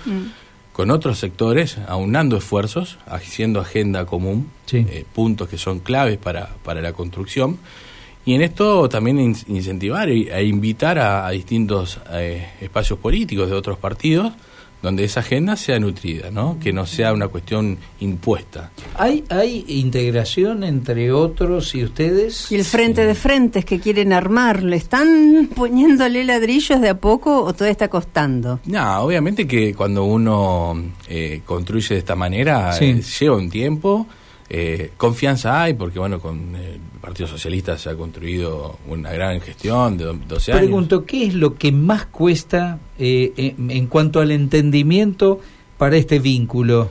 con 0.71 0.91
otros 0.91 1.17
sectores, 1.19 1.77
aunando 1.87 2.37
esfuerzos, 2.37 2.97
haciendo 3.05 3.59
agenda 3.61 4.05
común, 4.05 4.49
Sí. 4.65 4.85
eh, 4.89 5.05
puntos 5.13 5.47
que 5.49 5.57
son 5.57 5.79
claves 5.79 6.17
para, 6.17 6.49
para 6.63 6.81
la 6.81 6.93
construcción. 6.93 7.57
Y 8.25 8.33
en 8.33 8.41
esto 8.41 8.89
también 8.89 9.19
in- 9.19 9.35
incentivar 9.47 10.09
e, 10.09 10.33
e 10.35 10.43
invitar 10.45 10.97
a, 10.99 11.27
a 11.27 11.31
distintos 11.31 11.99
eh, 12.11 12.47
espacios 12.61 12.97
políticos 12.99 13.49
de 13.49 13.55
otros 13.55 13.77
partidos 13.77 14.33
donde 14.85 15.03
esa 15.03 15.19
agenda 15.21 15.55
sea 15.57 15.79
nutrida, 15.79 16.29
¿no? 16.31 16.57
que 16.61 16.71
no 16.71 16.85
sea 16.85 17.11
una 17.11 17.27
cuestión 17.27 17.77
impuesta. 17.99 18.71
¿Hay, 18.97 19.23
¿Hay 19.29 19.65
integración 19.67 20.63
entre 20.63 21.11
otros 21.11 21.73
y 21.75 21.83
ustedes? 21.83 22.51
Y 22.51 22.55
el 22.55 22.63
frente 22.65 23.05
de 23.05 23.15
frentes 23.15 23.65
que 23.65 23.79
quieren 23.79 24.13
armar, 24.13 24.63
¿le 24.63 24.75
están 24.77 25.49
poniéndole 25.55 26.23
ladrillos 26.23 26.79
de 26.81 26.89
a 26.89 26.97
poco 26.99 27.43
o 27.43 27.53
todo 27.53 27.67
está 27.67 27.87
costando? 27.87 28.59
No, 28.65 28.99
obviamente 29.01 29.47
que 29.47 29.73
cuando 29.73 30.03
uno 30.05 30.81
eh, 31.09 31.41
construye 31.45 31.95
de 31.95 31.99
esta 31.99 32.15
manera 32.15 32.71
Sí. 32.73 32.85
eh, 32.85 33.01
lleva 33.19 33.37
un 33.37 33.49
tiempo, 33.49 34.05
eh, 34.49 34.91
confianza 34.97 35.63
hay, 35.63 35.73
porque 35.73 35.97
bueno, 35.99 36.19
con 36.19 36.55
el 36.55 36.79
Partido 37.01 37.27
Socialista 37.27 37.77
se 37.77 37.89
ha 37.89 37.95
construido 37.95 38.77
una 38.87 39.11
gran 39.11 39.41
gestión 39.41 39.97
de 39.97 40.05
do- 40.05 40.19
12 40.27 40.51
años. 40.51 40.61
Pregunto, 40.63 41.05
¿qué 41.05 41.25
es 41.25 41.33
lo 41.33 41.55
que 41.55 41.71
más 41.71 42.05
cuesta 42.07 42.79
eh, 42.99 43.33
en, 43.37 43.71
en 43.71 43.87
cuanto 43.87 44.19
al 44.19 44.31
entendimiento 44.31 45.39
para 45.77 45.97
este 45.97 46.19
vínculo? 46.19 46.89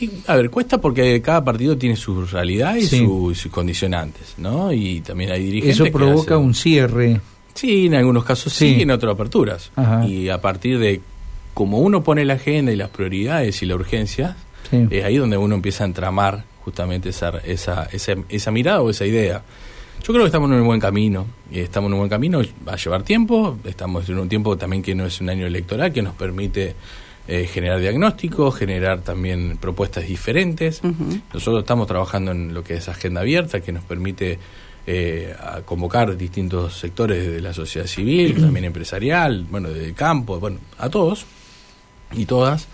Y, 0.00 0.10
a 0.26 0.36
ver, 0.36 0.50
cuesta 0.50 0.78
porque 0.80 1.20
cada 1.22 1.42
partido 1.42 1.76
tiene 1.76 1.96
su 1.96 2.24
realidad 2.26 2.76
y 2.76 2.82
Sí. 2.82 2.98
su- 2.98 3.34
sus 3.34 3.50
condicionantes, 3.50 4.34
¿no? 4.38 4.72
Y 4.72 5.00
también 5.00 5.30
hay 5.32 5.42
dirigentes 5.42 5.76
Eso 5.76 5.84
que 5.84 5.90
provoca 5.92 6.34
hacen- 6.34 6.44
un 6.46 6.54
cierre. 6.54 7.20
Sí, 7.54 7.86
en 7.86 7.94
algunos 7.94 8.24
casos 8.24 8.52
sí, 8.52 8.74
Sí. 8.76 8.82
en 8.82 8.90
otras 8.90 9.14
aperturas. 9.14 9.72
Ajá. 9.74 10.06
Y 10.06 10.28
a 10.28 10.40
partir 10.40 10.78
de 10.78 11.00
como 11.54 11.78
uno 11.78 12.02
pone 12.04 12.24
la 12.26 12.34
agenda 12.34 12.70
y 12.70 12.76
las 12.76 12.90
prioridades 12.90 13.62
y 13.62 13.66
la 13.66 13.74
urgencia, 13.74 14.36
Sí. 14.70 14.86
es 14.90 15.04
ahí 15.04 15.16
donde 15.16 15.38
uno 15.38 15.54
empieza 15.54 15.84
a 15.84 15.86
entramar 15.86 16.44
justamente 16.66 17.10
esa, 17.10 17.28
esa, 17.44 17.84
esa, 17.92 18.16
esa 18.28 18.50
mirada 18.50 18.82
o 18.82 18.90
esa 18.90 19.06
idea. 19.06 19.40
Yo 20.02 20.12
creo 20.12 20.24
que 20.24 20.26
estamos 20.26 20.50
en 20.50 20.56
un 20.56 20.66
buen 20.66 20.80
camino, 20.80 21.28
y 21.48 21.60
estamos 21.60 21.88
en 21.88 21.94
un 21.94 22.00
buen 22.00 22.10
camino, 22.10 22.42
va 22.66 22.72
a 22.72 22.76
llevar 22.76 23.04
tiempo, 23.04 23.56
estamos 23.64 24.08
en 24.08 24.18
un 24.18 24.28
tiempo 24.28 24.56
también 24.56 24.82
que 24.82 24.92
no 24.92 25.06
es 25.06 25.20
un 25.20 25.30
año 25.30 25.46
electoral, 25.46 25.92
que 25.92 26.02
nos 26.02 26.14
permite 26.14 26.74
eh, 27.28 27.46
generar 27.46 27.78
diagnósticos, 27.78 28.56
generar 28.56 29.02
también 29.02 29.58
propuestas 29.58 30.08
diferentes. 30.08 30.82
Nosotros 31.32 31.60
estamos 31.62 31.86
trabajando 31.86 32.32
en 32.32 32.52
lo 32.52 32.64
que 32.64 32.74
es 32.74 32.88
agenda 32.88 33.20
abierta, 33.20 33.60
que 33.60 33.70
nos 33.70 33.84
permite 33.84 34.40
eh, 34.88 35.34
a 35.40 35.60
convocar 35.62 36.16
distintos 36.16 36.76
sectores 36.76 37.30
de 37.30 37.40
la 37.40 37.54
sociedad 37.54 37.86
civil, 37.86 38.40
también 38.40 38.64
empresarial, 38.64 39.46
bueno, 39.48 39.68
del 39.68 39.94
campo, 39.94 40.40
bueno, 40.40 40.58
a 40.78 40.88
todos 40.88 41.26
y 42.12 42.26
todas. 42.26 42.66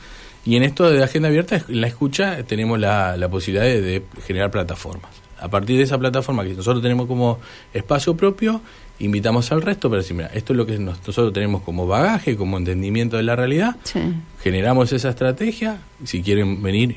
Y 0.44 0.56
en 0.56 0.62
esto 0.64 0.90
de 0.90 1.02
agenda 1.04 1.28
abierta, 1.28 1.62
en 1.68 1.80
la 1.80 1.86
escucha, 1.86 2.42
tenemos 2.44 2.78
la, 2.78 3.16
la 3.16 3.28
posibilidad 3.28 3.64
de, 3.64 3.80
de 3.80 4.02
generar 4.26 4.50
plataformas. 4.50 5.10
A 5.40 5.48
partir 5.48 5.76
de 5.76 5.82
esa 5.84 5.98
plataforma 5.98 6.44
que 6.44 6.54
nosotros 6.54 6.82
tenemos 6.82 7.06
como 7.06 7.38
espacio 7.72 8.16
propio, 8.16 8.60
invitamos 8.98 9.50
al 9.52 9.62
resto 9.62 9.88
para 9.88 10.02
decir, 10.02 10.16
mira, 10.16 10.30
esto 10.34 10.52
es 10.52 10.56
lo 10.56 10.66
que 10.66 10.78
nos- 10.78 10.98
nosotros 11.06 11.32
tenemos 11.32 11.62
como 11.62 11.86
bagaje, 11.86 12.36
como 12.36 12.58
entendimiento 12.58 13.16
de 13.16 13.22
la 13.24 13.34
realidad, 13.36 13.76
Sí. 13.84 14.00
generamos 14.42 14.92
esa 14.92 15.10
estrategia, 15.10 15.78
si 16.04 16.22
quieren 16.22 16.62
venir, 16.62 16.96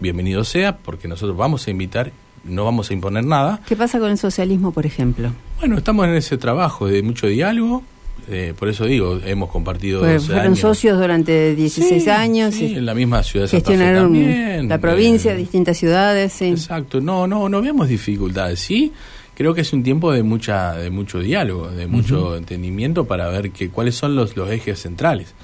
bienvenido 0.00 0.44
sea, 0.44 0.76
porque 0.78 1.08
nosotros 1.08 1.36
vamos 1.36 1.66
a 1.66 1.70
invitar, 1.70 2.12
no 2.44 2.64
vamos 2.64 2.90
a 2.90 2.94
imponer 2.94 3.24
nada. 3.24 3.60
¿Qué 3.66 3.76
pasa 3.76 3.98
con 4.00 4.10
el 4.10 4.18
socialismo, 4.18 4.72
por 4.72 4.84
ejemplo? 4.86 5.30
Bueno, 5.60 5.76
estamos 5.76 6.06
en 6.06 6.14
ese 6.14 6.38
trabajo 6.38 6.86
de 6.88 7.02
mucho 7.02 7.26
diálogo, 7.26 7.82
eh, 8.28 8.54
por 8.58 8.68
eso 8.68 8.84
digo, 8.86 9.18
hemos 9.24 9.50
compartido 9.50 10.00
Pues 10.00 10.14
12 10.22 10.26
fueron 10.26 10.44
años. 10.46 10.58
socios 10.58 10.98
durante 10.98 11.54
16 11.54 12.04
Sí, 12.04 12.10
años 12.10 12.54
sí, 12.54 12.74
en 12.76 12.86
la 12.86 12.94
misma 12.94 13.22
ciudad 13.22 13.44
de 13.44 13.48
Santa 13.48 13.64
Fe 13.66 13.76
gestionaron 13.76 14.12
también, 14.12 14.68
la 14.68 14.78
provincia, 14.78 15.32
eh, 15.32 15.36
distintas 15.36 15.76
ciudades, 15.78 16.32
sí. 16.32 16.46
Exacto, 16.46 17.00
no, 17.00 17.26
no, 17.26 17.48
no 17.48 17.60
vemos 17.62 17.88
dificultades, 17.88 18.60
sí. 18.60 18.92
Creo 19.34 19.54
que 19.54 19.62
es 19.62 19.72
un 19.72 19.82
tiempo 19.82 20.12
de 20.12 20.22
mucha, 20.22 20.74
de 20.74 20.90
mucho 20.90 21.18
diálogo, 21.18 21.68
de 21.68 21.86
mucho 21.86 22.36
entendimiento 22.36 23.06
para 23.06 23.28
ver 23.28 23.50
que 23.50 23.70
cuáles 23.70 23.94
son 23.94 24.14
los, 24.14 24.36
los 24.36 24.50
ejes 24.50 24.78
centrales 24.80 25.34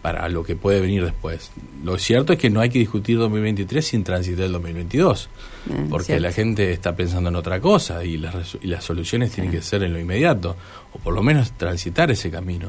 para 0.00 0.28
lo 0.28 0.42
que 0.44 0.54
puede 0.56 0.80
venir 0.80 1.02
después. 1.04 1.50
Lo 1.82 1.96
cierto 1.98 2.34
es 2.34 2.38
que 2.38 2.50
no 2.50 2.60
hay 2.60 2.68
que 2.68 2.78
discutir 2.78 3.16
2023 3.18 3.86
sin 3.86 4.04
transitar 4.04 4.44
el 4.46 4.52
2022, 4.52 5.28
Eh, 5.70 5.86
porque 5.88 6.06
cierto. 6.06 6.22
la 6.22 6.32
gente 6.32 6.72
está 6.72 6.94
pensando 6.94 7.30
en 7.30 7.36
otra 7.36 7.58
cosa 7.60 8.04
y 8.04 8.18
las, 8.18 8.58
y 8.60 8.66
las 8.66 8.84
soluciones 8.84 9.30
tienen 9.30 9.50
que 9.50 9.62
ser 9.62 9.82
en 9.82 9.94
lo 9.94 9.98
inmediato, 10.00 10.56
o 10.94 10.98
por 10.98 11.12
lo 11.14 11.22
menos 11.22 11.52
transitar 11.52 12.10
ese 12.10 12.30
camino. 12.30 12.68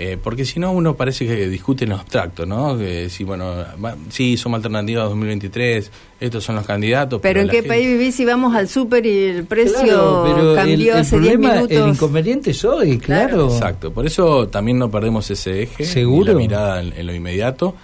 Eh, 0.00 0.16
porque 0.22 0.44
si 0.44 0.60
no, 0.60 0.70
uno 0.70 0.94
parece 0.94 1.26
que 1.26 1.48
discute 1.48 1.82
en 1.82 1.90
lo 1.90 1.96
abstracto, 1.96 2.46
¿no? 2.46 2.78
Que 2.78 3.08
si, 3.10 3.24
bueno, 3.24 3.46
va- 3.84 3.96
sí, 4.10 4.36
somos 4.36 4.58
alternativas 4.58 5.08
2023, 5.08 5.90
estos 6.20 6.44
son 6.44 6.54
los 6.54 6.64
candidatos. 6.64 7.20
Pero, 7.20 7.40
¿en 7.40 7.48
qué 7.48 7.56
gente- 7.56 7.68
país 7.68 7.86
vivís 7.88 8.14
si 8.14 8.24
vamos 8.24 8.54
al 8.54 8.68
súper 8.68 9.04
y 9.06 9.24
el 9.24 9.44
precio 9.44 9.72
Claro, 9.82 10.22
pero 10.24 10.54
cambió 10.54 10.74
el, 10.74 10.82
el 10.82 10.90
hace 11.00 11.18
10 11.18 11.32
problema, 11.34 11.54
el 11.62 11.68
minutos? 11.68 11.96
inconveniente 11.96 12.50
es 12.52 12.64
hoy, 12.64 12.98
claro. 12.98 13.46
Exacto, 13.52 13.92
por 13.92 14.06
eso 14.06 14.46
también 14.46 14.78
no 14.78 14.88
perdemos 14.88 15.28
ese 15.32 15.62
eje, 15.64 15.84
¿Seguro? 15.84 16.32
la 16.32 16.38
mirada 16.38 16.80
en, 16.80 16.92
en 16.92 17.04
lo 17.04 17.12
inmediato, 17.12 17.74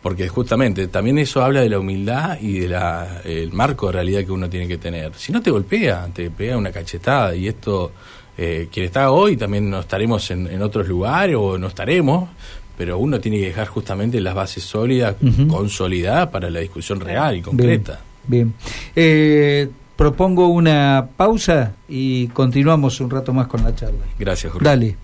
porque 0.00 0.28
justamente 0.28 0.88
también 0.88 1.18
eso 1.18 1.42
habla 1.42 1.60
de 1.60 1.68
la 1.68 1.78
humildad 1.78 2.38
y 2.40 2.60
de 2.60 2.68
la, 2.68 3.20
el 3.26 3.52
marco 3.52 3.88
de 3.88 3.92
realidad 3.92 4.24
que 4.24 4.32
uno 4.32 4.48
tiene 4.48 4.66
que 4.66 4.78
tener. 4.78 5.12
Si 5.16 5.32
no 5.32 5.42
te 5.42 5.50
golpea, 5.50 6.08
te 6.14 6.30
pega 6.30 6.56
una 6.56 6.72
cachetada 6.72 7.34
y 7.36 7.46
esto, 7.46 7.92
eh, 8.38 8.68
quien 8.72 8.86
está 8.86 9.10
hoy 9.10 9.36
también 9.36 9.68
no 9.70 9.80
estaremos 9.80 10.30
en, 10.30 10.46
en 10.46 10.62
otros 10.62 10.86
lugares 10.88 11.36
o 11.38 11.58
no 11.58 11.66
estaremos, 11.66 12.28
pero 12.76 12.98
uno 12.98 13.20
tiene 13.20 13.38
que 13.38 13.46
dejar 13.46 13.68
justamente 13.68 14.20
las 14.20 14.34
bases 14.34 14.62
sólidas, 14.64 15.16
Ujú. 15.22 15.46
consolidadas 15.48 16.28
para 16.28 16.50
la 16.50 16.60
discusión 16.60 17.00
real 17.00 17.36
y 17.36 17.42
concreta. 17.42 18.00
Bien. 18.26 18.52
Eh, 18.96 19.68
propongo 19.96 20.48
una 20.48 21.08
pausa 21.16 21.72
y 21.88 22.26
continuamos 22.28 23.00
un 23.00 23.10
rato 23.10 23.32
más 23.32 23.46
con 23.46 23.62
la 23.62 23.74
charla. 23.74 24.04
Gracias, 24.18 24.52
Jorge. 24.52 24.68
Dale. 24.68 24.96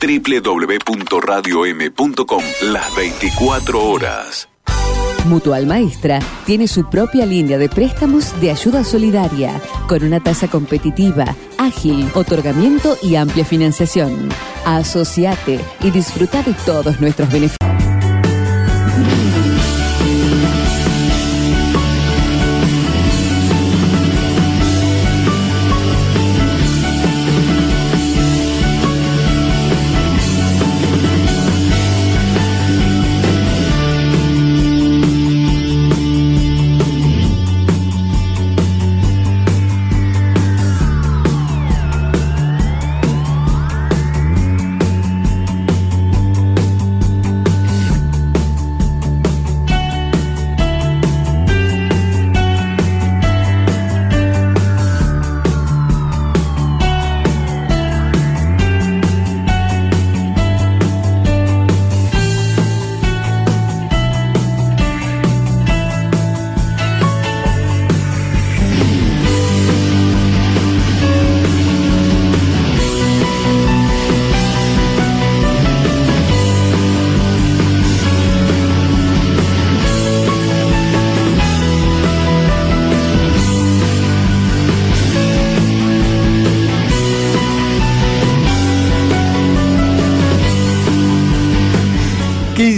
www.radiom.com 0.00 2.42
Las 2.72 2.96
24 2.96 3.84
horas. 3.84 4.48
Mutual 5.24 5.66
Maestra 5.66 6.18
tiene 6.46 6.66
su 6.66 6.88
propia 6.88 7.26
línea 7.26 7.58
de 7.58 7.68
préstamos 7.68 8.38
de 8.40 8.50
ayuda 8.50 8.84
solidaria, 8.84 9.60
con 9.88 10.02
una 10.02 10.20
tasa 10.20 10.48
competitiva, 10.48 11.24
ágil, 11.58 12.08
otorgamiento 12.14 12.96
y 13.02 13.16
amplia 13.16 13.44
financiación. 13.44 14.28
Asociate 14.64 15.60
y 15.82 15.90
disfruta 15.90 16.42
de 16.42 16.54
todos 16.64 17.00
nuestros 17.00 17.30
beneficios. 17.30 17.71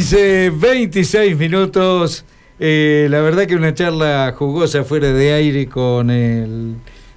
Quince, 0.04 0.50
26 0.50 1.38
minutos. 1.38 2.26
Eh, 2.60 3.06
la 3.08 3.22
verdad 3.22 3.46
que 3.46 3.56
una 3.56 3.72
charla 3.72 4.34
jugosa 4.36 4.84
fuera 4.84 5.10
de 5.10 5.32
aire 5.32 5.66
con 5.66 6.10
el 6.10 6.74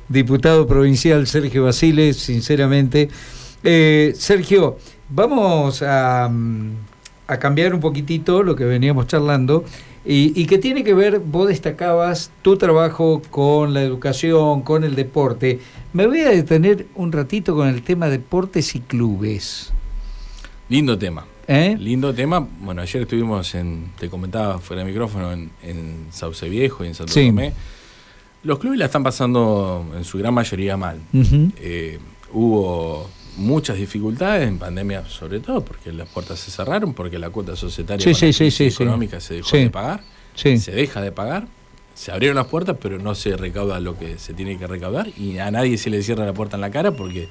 diputado 0.07 0.65
provincial 0.65 1.27
Sergio 1.27 1.65
Basiles, 1.65 2.15
sinceramente. 2.15 3.09
Eh, 3.61 4.13
Sergio, 4.15 4.77
vamos 5.09 5.81
a, 5.81 6.29
mm, 6.31 6.71
a 7.27 7.37
cambiar 7.37 7.73
un 7.73 7.81
poquitito 7.81 8.41
lo 8.41 8.55
que 8.55 8.63
veníamos 8.63 9.07
charlando 9.07 9.65
y, 10.05 10.31
y 10.41 10.45
que 10.45 10.57
tiene 10.57 10.85
que 10.85 10.93
ver, 10.93 11.19
vos 11.19 11.49
destacabas 11.49 12.31
tu 12.41 12.55
trabajo 12.55 13.21
con 13.29 13.73
la 13.73 13.83
educación, 13.83 14.61
con 14.61 14.85
el 14.85 14.95
deporte. 14.95 15.59
Me 15.91 16.07
voy 16.07 16.21
a 16.21 16.29
detener 16.29 16.85
un 16.95 17.11
ratito 17.11 17.53
con 17.53 17.67
el 17.67 17.81
tema 17.81 18.07
deportes 18.07 18.75
y 18.75 18.79
clubes. 18.79 19.73
Lindo 20.69 20.97
tema. 20.97 21.25
¿Eh? 21.47 21.75
Lindo 21.79 22.13
tema. 22.13 22.45
Bueno, 22.59 22.81
ayer 22.81 23.03
estuvimos 23.03 23.55
en, 23.55 23.91
te 23.97 24.09
comentaba 24.09 24.59
fuera 24.59 24.83
de 24.83 24.89
micrófono, 24.89 25.31
en, 25.31 25.51
en 25.63 26.07
Sauce 26.11 26.47
Viejo 26.49 26.83
y 26.83 26.87
en 26.87 26.95
Santo 26.95 27.13
Sí. 27.13 27.27
Tomé. 27.27 27.53
Los 28.43 28.59
clubes 28.59 28.79
la 28.79 28.85
están 28.85 29.03
pasando 29.03 29.91
en 29.95 30.03
su 30.03 30.17
gran 30.19 30.33
mayoría 30.33 30.77
mal. 30.77 30.99
Eh, 31.59 31.99
hubo 32.31 33.09
muchas 33.37 33.77
dificultades 33.77 34.47
en 34.47 34.57
pandemia, 34.57 35.05
sobre 35.05 35.39
todo 35.39 35.63
porque 35.63 35.91
las 35.91 36.07
puertas 36.09 36.39
se 36.39 36.51
cerraron, 36.51 36.93
porque 36.93 37.19
la 37.19 37.29
cuota 37.29 37.55
societaria 37.55 38.13
Sí, 38.13 38.33
sí, 38.51 38.65
económica 38.65 39.19
se 39.19 39.35
dejó 39.35 39.57
de 39.57 39.69
pagar, 39.69 40.01
se 40.35 40.71
deja 40.71 41.01
de 41.01 41.11
pagar. 41.11 41.47
Se 41.97 42.11
abrieron 42.11 42.35
las 42.35 42.45
puertas, 42.45 42.77
pero 42.79 42.99
no 42.99 43.15
se 43.15 43.35
recauda 43.35 43.79
lo 43.79 43.97
que 43.97 44.19
se 44.19 44.35
tiene 44.35 44.59
que 44.59 44.67
recaudar 44.67 45.09
y 45.17 45.39
a 45.39 45.49
nadie 45.49 45.79
se 45.79 45.89
le 45.89 46.03
cierra 46.03 46.25
la 46.27 46.33
puerta 46.33 46.55
en 46.55 46.61
la 46.61 46.69
cara 46.69 46.91
porque 46.91 47.27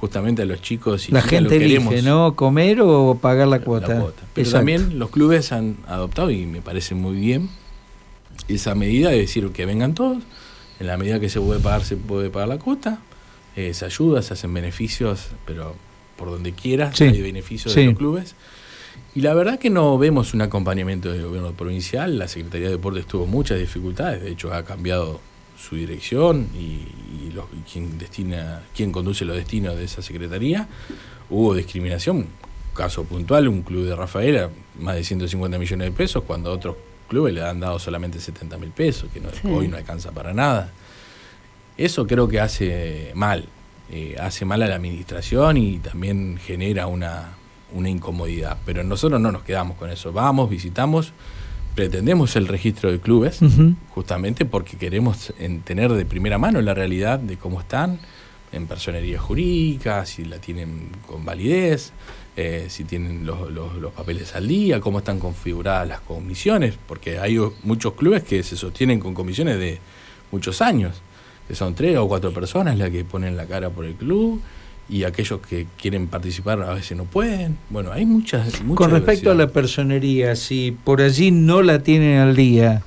justamente 0.00 0.40
a 0.40 0.46
los 0.46 0.62
chicos 0.62 1.10
y 1.10 1.12
La 1.12 1.20
gente 1.20 1.42
lo 1.56 1.60
queremos 1.60 1.92
elige, 1.92 2.08
¿no? 2.08 2.34
Comer 2.34 2.80
o 2.80 3.18
pagar 3.20 3.46
la 3.46 3.58
la 3.58 3.64
cuota. 3.64 3.86
Pero 3.88 4.06
Exacto. 4.36 4.50
también 4.52 4.98
los 4.98 5.10
clubes 5.10 5.52
han 5.52 5.76
adoptado, 5.86 6.30
y 6.30 6.46
me 6.46 6.62
parece 6.62 6.94
muy 6.94 7.14
bien, 7.16 7.50
esa 8.48 8.74
medida 8.74 9.10
de 9.10 9.18
decir 9.18 9.46
que 9.50 9.66
vengan 9.66 9.92
todos, 9.94 10.22
en 10.80 10.86
la 10.86 10.96
medida 10.96 11.20
que 11.20 11.28
se 11.28 11.38
puede 11.40 11.60
pagar, 11.60 11.84
se 11.84 11.96
puede 11.96 12.30
pagar 12.30 12.48
la 12.48 12.58
cuota, 12.58 13.00
eh, 13.54 13.74
se 13.74 13.84
ayuda, 13.84 14.22
se 14.22 14.32
hacen 14.32 14.52
beneficios, 14.54 15.26
pero 15.44 15.74
por 16.16 16.30
donde 16.30 16.52
quiera 16.52 16.90
Sí. 16.94 17.04
hay 17.04 17.20
beneficios 17.20 17.74
Sí. 17.74 17.80
de 17.80 17.86
los 17.88 17.96
clubes. 17.98 18.34
Y 19.14 19.20
la 19.22 19.32
verdad 19.34 19.58
que 19.58 19.70
no 19.70 19.96
vemos 19.98 20.34
un 20.34 20.42
acompañamiento 20.42 21.10
del 21.10 21.22
gobierno 21.24 21.52
provincial, 21.52 22.18
la 22.18 22.28
Secretaría 22.28 22.66
de 22.66 22.72
Deportes 22.74 23.06
tuvo 23.06 23.26
muchas 23.26 23.58
dificultades, 23.58 24.22
de 24.22 24.30
hecho 24.30 24.52
ha 24.52 24.62
cambiado 24.64 25.20
su 25.58 25.74
dirección 25.76 26.48
y, 26.54 26.86
y 27.26 27.30
los- 27.32 27.46
y 27.56 27.62
quien 27.70 27.96
destina, 27.98 28.62
quien 28.76 28.92
conduce 28.92 29.24
los 29.24 29.36
destinos 29.36 29.76
de 29.76 29.84
esa 29.84 30.02
secretaría, 30.02 30.68
hubo 31.30 31.54
discriminación, 31.54 32.26
caso 32.74 33.04
puntual, 33.04 33.48
un 33.48 33.62
club 33.62 33.86
de 33.86 33.96
Rafaela, 33.96 34.50
más 34.78 34.96
de 34.96 35.02
150 35.04 35.58
millones 35.58 35.86
de 35.88 35.92
pesos, 35.96 36.24
cuando 36.24 36.50
a 36.50 36.52
otros 36.52 36.76
clubes 37.08 37.32
le 37.32 37.42
han 37.42 37.58
dado 37.60 37.78
solamente 37.78 38.20
70 38.20 38.58
mil 38.58 38.68
pesos, 38.70 39.08
que 39.14 39.20
no- 39.20 39.30
Sí. 39.30 39.48
hoy 39.48 39.66
no 39.68 39.78
alcanza 39.78 40.12
para 40.12 40.34
nada. 40.34 40.70
Eso 41.78 42.06
creo 42.06 42.28
que 42.28 42.38
hace 42.40 43.12
mal, 43.14 43.46
eh, 43.90 44.16
hace 44.20 44.44
mal 44.44 44.62
a 44.62 44.68
la 44.68 44.74
administración 44.76 45.56
y 45.56 45.78
también 45.78 46.38
genera 46.44 46.86
una, 46.86 47.35
una 47.72 47.90
incomodidad. 47.90 48.58
Pero 48.64 48.82
nosotros 48.84 49.20
no 49.20 49.32
nos 49.32 49.42
quedamos 49.42 49.76
con 49.76 49.90
eso, 49.90 50.12
vamos, 50.12 50.48
visitamos, 50.50 51.12
pretendemos 51.74 52.36
el 52.36 52.48
registro 52.48 52.90
de 52.90 53.00
clubes, 53.00 53.40
justamente 53.90 54.44
porque 54.44 54.76
queremos 54.76 55.32
en- 55.38 55.60
tener 55.62 55.92
de 55.92 56.04
primera 56.06 56.38
mano 56.38 56.60
la 56.62 56.74
realidad 56.74 57.18
de 57.18 57.36
cómo 57.36 57.60
están 57.60 58.00
en 58.52 58.66
personería 58.66 59.18
jurídica, 59.20 60.06
si 60.06 60.24
la 60.24 60.38
tienen 60.38 60.88
con 61.06 61.24
validez, 61.24 61.92
eh, 62.36 62.66
si 62.68 62.84
tienen 62.84 63.26
los, 63.26 63.50
los- 63.50 63.74
los 63.76 63.92
papeles 63.92 64.34
al 64.34 64.46
día, 64.48 64.80
cómo 64.80 64.98
están 65.00 65.18
configuradas 65.18 65.86
las 65.88 66.00
comisiones, 66.00 66.74
porque 66.86 67.18
hay 67.18 67.38
muchos 67.64 67.94
clubes 67.94 68.22
que 68.22 68.42
se 68.42 68.56
sostienen 68.56 69.00
con 69.00 69.12
comisiones 69.14 69.58
de 69.58 69.78
muchos 70.32 70.62
años, 70.62 71.02
que 71.48 71.54
son 71.54 71.74
tres 71.74 71.98
o 71.98 72.08
cuatro 72.08 72.32
personas 72.32 72.78
las 72.78 72.90
que 72.90 73.04
ponen 73.04 73.36
la 73.36 73.46
cara 73.46 73.68
por 73.70 73.84
el 73.84 73.94
club 73.94 74.40
y 74.88 75.04
aquellos 75.04 75.40
que 75.40 75.66
quieren 75.80 76.06
participar 76.06 76.62
a 76.62 76.74
veces 76.74 76.96
no 76.96 77.04
pueden. 77.04 77.58
Bueno, 77.70 77.92
hay 77.92 78.06
muchas... 78.06 78.62
mucha 78.62 78.76
Con 78.78 78.90
respecto 78.90 79.30
a 79.30 79.34
la 79.34 79.48
personería, 79.48 80.36
si 80.36 80.76
por 80.84 81.00
allí 81.00 81.30
no 81.30 81.62
la 81.62 81.82
tienen 81.82 82.18
al 82.18 82.36
día, 82.36 82.82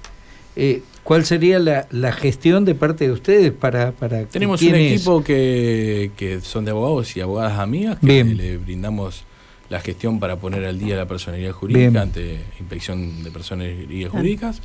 eh, 0.55 0.81
¿cuál 1.03 1.25
sería 1.25 1.59
la, 1.59 1.87
la 1.91 2.11
gestión 2.11 2.63
de 2.65 2.75
parte 2.75 3.05
de 3.05 3.11
ustedes 3.11 3.51
para... 3.51 3.91
para 3.91 4.25
Tenemos 4.25 4.61
un 4.61 4.75
equipo 4.75 5.23
que, 5.23 6.11
que 6.15 6.39
son 6.41 6.65
de 6.65 6.71
abogados 6.71 7.15
y 7.17 7.21
abogadas 7.21 7.59
amigas 7.59 7.97
que 7.99 8.05
Bien. 8.05 8.37
le 8.37 8.57
brindamos 8.57 9.25
la 9.69 9.81
gestión 9.81 10.19
para 10.19 10.37
poner 10.37 10.65
al 10.65 10.79
día 10.79 10.95
la 10.95 11.07
personalidad 11.07 11.51
jurídica 11.51 11.89
Bien. 11.89 11.97
ante 11.97 12.39
inspección 12.59 13.23
de 13.23 13.31
personalidades 13.31 14.09
jurídicas. 14.09 14.61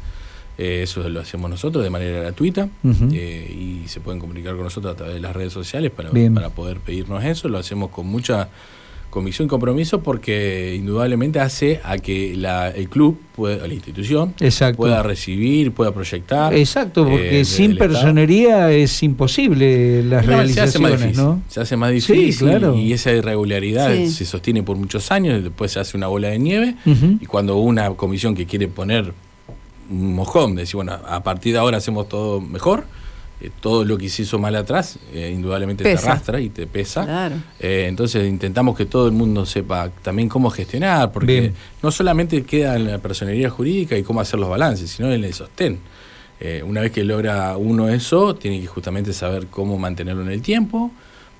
Eh, 0.56 0.82
eso 0.84 1.08
lo 1.08 1.20
hacemos 1.20 1.50
nosotros 1.50 1.82
de 1.82 1.90
manera 1.90 2.20
gratuita 2.20 2.68
eh, 3.12 3.82
y 3.84 3.88
se 3.88 4.00
pueden 4.00 4.20
comunicar 4.20 4.54
con 4.54 4.62
nosotros 4.64 4.92
a 4.92 4.96
través 4.96 5.14
de 5.14 5.20
las 5.20 5.34
redes 5.34 5.52
sociales 5.52 5.90
para, 5.90 6.10
para 6.10 6.50
poder 6.50 6.78
pedirnos 6.78 7.24
eso. 7.24 7.48
Lo 7.48 7.58
hacemos 7.58 7.90
con 7.90 8.06
mucha 8.06 8.48
convicción 9.10 9.46
y 9.46 9.48
compromiso 9.48 10.02
porque 10.02 10.74
indudablemente 10.76 11.38
hace 11.38 11.80
a 11.84 11.98
que 11.98 12.34
la, 12.36 12.68
el 12.70 12.88
club, 12.88 13.16
pueda, 13.36 13.64
la 13.66 13.72
institución, 13.72 14.34
Exacto. 14.40 14.76
pueda 14.76 15.04
recibir, 15.04 15.70
pueda 15.72 15.92
proyectar. 15.94 16.52
Exacto, 16.52 17.04
porque 17.08 17.40
eh, 17.40 17.44
sin 17.44 17.66
del 17.68 17.72
Estado. 17.78 17.92
personería 17.92 18.72
es 18.72 19.02
imposible 19.04 20.02
las 20.02 20.26
No, 20.26 20.32
se 20.48 20.60
hace 20.60 20.78
más 20.80 20.90
realizaciones, 20.90 21.00
difícil. 21.00 21.24
¿no? 21.24 21.42
Se 21.48 21.60
hace 21.60 21.76
más 21.76 21.90
Sí, 21.90 22.12
difícil 22.12 22.48
claro. 22.48 22.74
y 22.76 22.92
esa 22.92 23.12
irregularidad 23.12 23.94
Sí. 23.94 24.10
se 24.10 24.24
sostiene 24.24 24.64
por 24.64 24.76
muchos 24.76 25.10
años, 25.12 25.42
después 25.44 25.70
se 25.70 25.78
hace 25.80 25.96
una 25.96 26.08
bola 26.08 26.28
de 26.28 26.38
nieve 26.40 26.74
y 27.20 27.26
cuando 27.26 27.56
una 27.58 27.90
comisión 27.90 28.34
que 28.34 28.46
quiere 28.46 28.66
poner 28.66 29.12
un 29.90 30.14
mojón, 30.14 30.54
decir, 30.54 30.76
bueno, 30.76 30.92
a 30.92 31.22
partir 31.22 31.52
de 31.52 31.58
ahora 31.58 31.78
hacemos 31.78 32.08
todo 32.08 32.40
mejor, 32.40 32.84
eh, 33.40 33.50
todo 33.60 33.84
lo 33.84 33.98
que 33.98 34.08
se 34.08 34.22
hizo 34.22 34.38
mal 34.38 34.54
atrás, 34.56 34.98
eh, 35.12 35.30
indudablemente 35.34 35.84
Pesa. 35.84 36.02
te 36.02 36.08
arrastra 36.08 36.40
y 36.40 36.48
te 36.50 36.66
pesa. 36.66 37.04
Claro. 37.04 37.36
Eh, 37.60 37.86
entonces 37.88 38.26
intentamos 38.28 38.76
que 38.76 38.86
todo 38.86 39.06
el 39.06 39.12
mundo 39.12 39.44
sepa 39.44 39.90
también 40.02 40.28
cómo 40.28 40.50
gestionar, 40.50 41.12
porque 41.12 41.40
Bien. 41.40 41.54
no 41.82 41.90
solamente 41.90 42.42
queda 42.44 42.76
en 42.76 42.90
la 42.90 42.98
personería 42.98 43.50
jurídica 43.50 43.96
y 43.96 44.02
cómo 44.02 44.20
hacer 44.20 44.38
los 44.38 44.48
balances, 44.48 44.90
sino 44.90 45.12
en 45.12 45.24
el 45.24 45.34
sostén. 45.34 45.80
Eh, 46.40 46.62
una 46.66 46.80
vez 46.80 46.90
que 46.90 47.04
logra 47.04 47.56
uno 47.56 47.88
eso, 47.88 48.34
tiene 48.34 48.60
que 48.60 48.66
justamente 48.66 49.12
saber 49.12 49.46
cómo 49.46 49.78
mantenerlo 49.78 50.22
en 50.22 50.30
el 50.30 50.42
tiempo, 50.42 50.90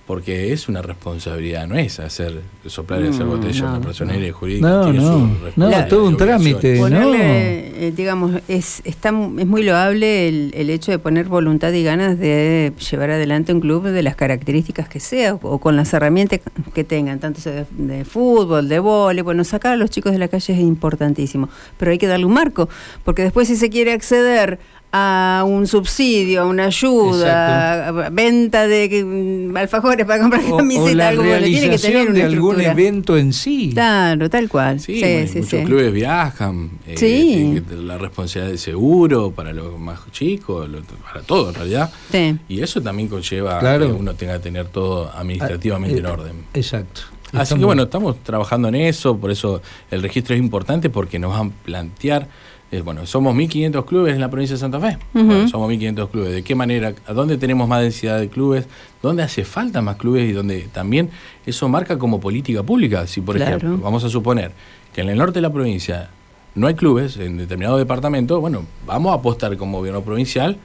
porque 0.06 0.52
es 0.52 0.68
una 0.68 0.82
responsabilidad, 0.82 1.66
no 1.66 1.76
es 1.76 1.98
hacer 1.98 2.42
soplar 2.66 3.02
y 3.02 3.08
hacer 3.08 3.24
Mm, 3.24 3.28
botella. 3.30 3.70
no, 3.72 3.80
personería 3.80 4.32
jurídica 4.32 4.68
No, 4.68 4.84
tiene 4.84 4.98
no, 4.98 5.10
no, 5.18 5.44
responsabilidad 5.44 5.88
todo 5.88 6.06
un 6.08 6.16
trámite. 6.18 6.76
Ponerle, 6.78 7.86
eh, 7.88 7.92
digamos, 7.96 8.32
es, 8.48 8.82
está, 8.84 9.12
mu- 9.12 9.38
es 9.40 9.46
muy 9.46 9.62
loable 9.62 10.28
el, 10.28 10.52
el 10.54 10.68
hecho 10.68 10.90
de 10.90 10.98
poner 10.98 11.26
voluntad 11.26 11.72
y 11.72 11.82
ganas 11.82 12.18
de 12.18 12.72
llevar 12.90 13.10
adelante 13.12 13.52
un 13.54 13.60
club 13.60 13.84
de 13.86 14.02
las 14.02 14.14
características 14.14 14.88
que 14.90 15.00
sea 15.00 15.34
o 15.40 15.58
con 15.58 15.74
las 15.76 15.92
herramientas 15.94 16.40
que 16.74 16.84
tengan, 16.84 17.18
tanto 17.18 17.40
sea 17.40 17.52
de, 17.52 17.66
de 17.96 18.04
fútbol, 18.04 18.68
de 18.68 18.78
vóley, 18.80 19.22
bueno, 19.22 19.42
sacar 19.44 19.72
a 19.72 19.76
los 19.76 19.88
chicos 19.90 20.12
de 20.12 20.18
la 20.18 20.28
calle 20.28 20.52
es 20.52 20.58
importantísimo, 20.60 21.48
pero 21.78 21.90
hay 21.92 21.98
que 21.98 22.06
darle 22.06 22.26
un 22.26 22.34
marco, 22.34 22.68
porque 23.04 23.22
después 23.22 23.48
si 23.48 23.56
se 23.56 23.70
quiere 23.70 23.92
acceder 23.92 24.58
a 24.96 25.42
un 25.44 25.66
subsidio, 25.66 26.42
a 26.42 26.46
una 26.46 26.66
ayuda, 26.66 27.88
a- 27.88 28.10
venta 28.10 28.68
de 28.68 29.02
mm, 29.04 29.56
alfajores 29.56 30.06
para 30.06 30.20
comprar 30.20 30.42
O, 30.48 30.54
o 30.54 30.56
camisetas, 30.58 30.94
la 30.94 31.08
algo, 31.08 31.24
bueno, 31.24 31.44
tiene 31.46 31.70
que 31.70 31.78
tener 31.78 32.02
una 32.10 32.12
de 32.14 32.22
algún 32.22 32.60
estructura. 32.60 32.70
evento 32.72 33.16
en 33.16 33.32
sí. 33.32 33.70
Claro, 33.72 34.30
tal 34.30 34.48
cual. 34.48 34.78
Sí, 34.78 34.94
Sí, 35.00 35.26
sí, 35.26 35.38
muchos 35.40 35.50
sí. 35.60 35.64
clubes 35.66 35.92
viajan, 35.92 36.70
eh, 36.86 36.94
Sí. 36.96 37.06
tienen 37.06 37.54
que 37.56 37.60
tener 37.62 37.84
la 37.84 37.98
responsabilidad 37.98 38.52
de 38.52 38.58
seguro 38.58 39.32
para 39.32 39.52
los 39.52 39.76
más 39.80 39.98
chicos, 40.12 40.68
para 41.02 41.22
todo 41.26 41.48
en 41.48 41.54
realidad. 41.56 41.90
Sí. 42.12 42.38
Y 42.48 42.62
eso 42.62 42.80
también 42.80 43.08
conlleva 43.08 43.58
Claro. 43.58 43.86
que 43.86 43.92
uno 43.92 44.14
tenga 44.14 44.34
que 44.34 44.44
tener 44.44 44.66
todo 44.68 45.10
administrativamente 45.12 45.96
Ah, 45.96 45.98
en 45.98 46.06
eh, 46.06 46.08
orden. 46.08 46.32
Exacto. 46.54 47.00
Así 47.32 47.42
Estamos- 47.42 47.60
que 47.62 47.64
bueno, 47.66 47.82
estamos 47.82 48.22
trabajando 48.22 48.68
en 48.68 48.76
eso, 48.76 49.16
por 49.18 49.32
eso 49.32 49.60
el 49.90 50.02
registro 50.02 50.36
es 50.36 50.40
importante 50.40 50.88
porque 50.88 51.18
nos 51.18 51.32
van 51.36 51.48
a 51.48 51.64
plantear, 51.64 52.28
eh, 52.74 52.82
bueno, 52.82 53.06
somos 53.06 53.34
1.500 53.36 53.84
clubes 53.84 54.14
en 54.14 54.20
la 54.20 54.30
provincia 54.30 54.54
de 54.54 54.60
Santa 54.60 54.80
Fe. 54.80 54.98
Bueno, 55.12 55.46
somos 55.48 55.70
1.500 55.70 56.10
clubes, 56.10 56.32
¿de 56.32 56.42
qué 56.42 56.54
manera? 56.54 56.94
¿A 57.06 57.12
dónde 57.12 57.36
tenemos 57.38 57.68
más 57.68 57.82
densidad 57.82 58.18
de 58.18 58.28
clubes? 58.28 58.66
¿Dónde 59.02 59.22
hace 59.22 59.44
falta 59.44 59.80
más 59.82 59.96
clubes? 59.96 60.28
Y 60.28 60.32
donde 60.32 60.62
también 60.72 61.10
eso 61.46 61.68
marca 61.68 61.98
como 61.98 62.20
política 62.20 62.62
pública. 62.62 63.06
Si 63.06 63.20
por 63.20 63.36
Claro. 63.36 63.56
ejemplo, 63.56 63.78
vamos 63.78 64.02
a 64.04 64.08
suponer 64.08 64.52
que 64.94 65.02
en 65.02 65.08
el 65.10 65.18
norte 65.18 65.34
de 65.34 65.42
la 65.42 65.52
provincia 65.52 66.10
no 66.54 66.66
hay 66.66 66.74
clubes 66.74 67.16
en 67.16 67.36
determinado 67.36 67.76
departamento, 67.78 68.40
bueno, 68.40 68.64
vamos 68.86 69.12
a 69.12 69.16
apostar 69.16 69.56
como 69.56 69.78
gobierno 69.78 70.02
provincial 70.02 70.56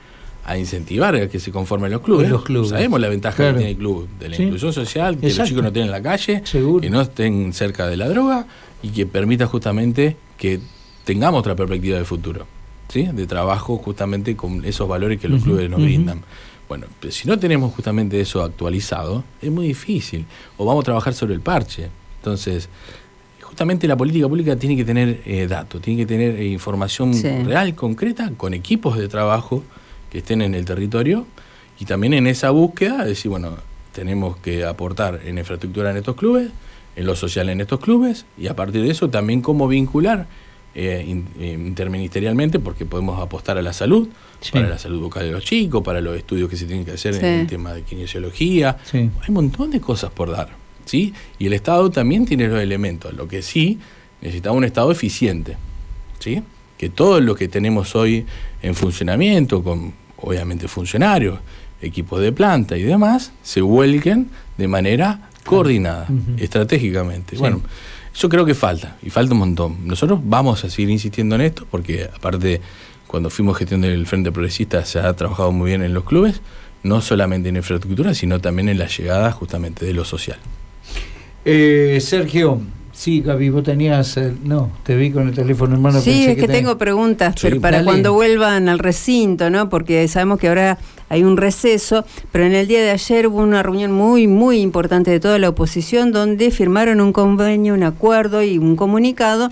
a 0.45 0.57
incentivar 0.57 1.13
a 1.15 1.27
que 1.29 1.39
se 1.39 1.51
conformen 1.51 1.91
los 1.91 2.01
clubes. 2.01 2.29
Los 2.29 2.43
clubes. 2.43 2.69
Sabemos 2.69 2.99
la 2.99 3.09
ventaja 3.09 3.35
Claro. 3.37 3.53
que 3.53 3.57
tiene 3.59 3.71
el 3.71 3.77
club, 3.77 4.07
de 4.19 4.29
la 4.29 4.35
Sí. 4.35 4.43
inclusión 4.43 4.73
social, 4.73 5.17
que 5.19 5.27
Exacto. 5.27 5.41
los 5.43 5.49
chicos 5.49 5.63
no 5.63 5.71
tienen 5.71 5.87
en 5.87 5.91
la 5.91 6.01
calle, 6.01 6.41
Seguro. 6.45 6.81
que 6.81 6.89
no 6.89 7.01
estén 7.01 7.53
cerca 7.53 7.85
de 7.87 7.97
la 7.97 8.07
droga 8.09 8.47
y 8.81 8.89
que 8.89 9.05
permita 9.05 9.45
justamente 9.45 10.15
que 10.37 10.59
tengamos 11.09 11.39
otra 11.39 11.55
perspectiva 11.55 11.97
de 11.97 12.05
futuro, 12.05 12.45
¿sí? 12.87 13.07
De 13.11 13.25
trabajo 13.25 13.77
justamente 13.77 14.35
con 14.35 14.63
esos 14.63 14.87
valores 14.87 15.19
que 15.19 15.27
los 15.27 15.41
clubes 15.41 15.67
nos 15.67 15.81
brindan. 15.81 16.21
Bueno, 16.67 16.85
pero 16.99 17.11
si 17.11 17.27
no 17.27 17.39
tenemos 17.39 17.73
justamente 17.73 18.21
eso 18.21 18.43
actualizado, 18.43 19.23
es 19.41 19.49
muy 19.49 19.65
difícil. 19.69 20.27
O 20.57 20.65
vamos 20.65 20.83
a 20.83 20.85
trabajar 20.85 21.15
sobre 21.15 21.33
el 21.33 21.41
parche. 21.41 21.87
Entonces, 22.19 22.69
justamente 23.41 23.87
la 23.87 23.97
política 23.97 24.27
pública 24.27 24.55
tiene 24.55 24.75
que 24.75 24.85
tener 24.85 25.21
eh, 25.25 25.47
datos, 25.49 25.81
tiene 25.81 26.01
que 26.01 26.05
tener 26.05 26.35
eh, 26.35 26.45
información 26.45 27.15
Sí. 27.15 27.27
real, 27.43 27.73
concreta, 27.73 28.31
con 28.37 28.53
equipos 28.53 28.95
de 28.95 29.07
trabajo 29.07 29.63
que 30.11 30.19
estén 30.19 30.43
en 30.43 30.53
el 30.53 30.63
territorio 30.65 31.25
y 31.79 31.85
también 31.85 32.13
en 32.13 32.27
esa 32.27 32.51
búsqueda 32.51 33.03
decir, 33.03 33.29
bueno, 33.31 33.55
tenemos 33.93 34.37
que 34.37 34.63
aportar 34.63 35.21
en 35.25 35.39
infraestructura 35.39 35.89
en 35.89 35.97
estos 35.97 36.15
clubes, 36.15 36.51
en 36.95 37.05
lo 37.07 37.15
social 37.15 37.49
en 37.49 37.61
estos 37.61 37.79
clubes 37.79 38.27
y 38.37 38.45
a 38.45 38.55
partir 38.55 38.83
de 38.83 38.91
eso 38.91 39.09
también 39.09 39.41
cómo 39.41 39.67
vincular 39.67 40.27
eh, 40.75 41.03
in- 41.07 41.27
eh, 41.39 41.53
interministerialmente 41.53 42.59
porque 42.59 42.85
podemos 42.85 43.19
apostar 43.21 43.57
a 43.57 43.61
la 43.61 43.73
salud, 43.73 44.07
Sí. 44.41 44.51
para 44.53 44.69
la 44.69 44.77
salud 44.77 45.01
bucal 45.01 45.23
de 45.25 45.31
los 45.31 45.43
chicos, 45.43 45.83
para 45.83 45.99
los 45.99 46.15
estudios 46.17 46.49
que 46.49 46.55
se 46.55 46.65
tienen 46.65 46.85
que 46.85 46.91
hacer 46.91 47.13
Sí. 47.15 47.19
en 47.19 47.25
el 47.41 47.47
tema 47.47 47.73
de 47.73 47.81
kinesiología. 47.81 48.77
Sí. 48.85 48.97
Hay 48.99 49.09
un 49.29 49.33
montón 49.33 49.71
de 49.71 49.81
cosas 49.81 50.11
por 50.11 50.31
dar, 50.31 50.49
¿sí? 50.85 51.13
Y 51.39 51.47
el 51.47 51.53
Estado 51.53 51.89
también 51.89 52.25
tiene 52.25 52.47
los 52.47 52.61
elementos, 52.61 53.13
lo 53.13 53.27
que 53.27 53.41
sí 53.41 53.79
necesitamos 54.21 54.57
un 54.59 54.63
Estado 54.65 54.91
eficiente, 54.91 55.57
¿sí? 56.19 56.41
Que 56.77 56.89
todo 56.89 57.19
lo 57.19 57.35
que 57.35 57.47
tenemos 57.49 57.95
hoy 57.95 58.25
en 58.61 58.75
funcionamiento, 58.75 59.61
con 59.63 59.91
obviamente 60.17 60.67
funcionarios, 60.69 61.39
equipos 61.81 62.21
de 62.21 62.31
planta 62.31 62.77
y 62.77 62.83
demás, 62.83 63.31
se 63.43 63.61
vuelquen 63.61 64.29
de 64.57 64.67
manera 64.67 65.29
coordinada, 65.45 66.07
estratégicamente. 66.37 67.37
Bueno, 67.37 67.61
yo 68.19 68.29
creo 68.29 68.45
que 68.45 68.53
falta, 68.53 68.97
y 69.01 69.09
falta 69.09 69.33
un 69.33 69.39
montón. 69.39 69.77
Nosotros 69.87 70.19
vamos 70.23 70.63
a 70.63 70.69
seguir 70.69 70.89
insistiendo 70.91 71.35
en 71.35 71.41
esto, 71.41 71.65
porque 71.71 72.09
aparte, 72.15 72.61
cuando 73.07 73.29
fuimos 73.29 73.57
gestión 73.57 73.81
del 73.81 74.05
Frente 74.05 74.31
Progresista, 74.31 74.85
se 74.85 74.99
ha 74.99 75.11
trabajado 75.13 75.51
muy 75.51 75.69
bien 75.71 75.81
en 75.81 75.93
los 75.93 76.03
clubes, 76.03 76.41
no 76.83 77.01
solamente 77.01 77.49
en 77.49 77.55
infraestructura, 77.57 78.13
sino 78.13 78.39
también 78.39 78.69
en 78.69 78.77
la 78.77 78.87
llegada 78.87 79.31
justamente 79.31 79.85
de 79.85 79.93
lo 79.93 80.05
social. 80.05 80.37
Eh, 81.45 81.99
Sergio, 82.01 82.61
sí, 82.91 83.21
Gaby, 83.21 83.49
vos 83.49 83.63
tenías. 83.63 84.17
eh, 84.17 84.33
no, 84.43 84.71
te 84.83 84.95
vi 84.95 85.11
con 85.11 85.27
el 85.29 85.33
teléfono 85.33 85.75
en 85.75 85.81
mano. 85.81 85.99
Sí, 86.01 86.09
pensé 86.11 86.31
es 86.31 86.35
que 86.37 86.47
te- 86.47 86.53
tengo 86.53 86.77
preguntas 86.77 87.35
Sí, 87.37 87.47
pero 87.47 87.61
para 87.61 87.77
dale. 87.77 87.85
cuando 87.85 88.13
vuelvan 88.13 88.69
al 88.69 88.79
recinto, 88.79 89.49
¿no? 89.49 89.69
Porque 89.69 90.07
sabemos 90.07 90.39
que 90.39 90.49
ahora 90.49 90.77
hay 91.09 91.23
un 91.23 91.37
receso, 91.37 92.05
pero 92.31 92.45
en 92.45 92.53
el 92.53 92.67
día 92.67 92.81
de 92.81 92.91
ayer 92.91 93.27
hubo 93.27 93.39
una 93.39 93.63
reunión 93.63 93.91
muy, 93.91 94.27
muy 94.27 94.61
importante 94.61 95.11
de 95.11 95.19
toda 95.19 95.39
la 95.39 95.49
oposición 95.49 96.11
donde 96.11 96.51
firmaron 96.51 97.01
un 97.01 97.11
convenio, 97.11 97.73
un 97.73 97.83
acuerdo 97.83 98.41
y 98.43 98.57
un 98.57 98.75
comunicado 98.75 99.49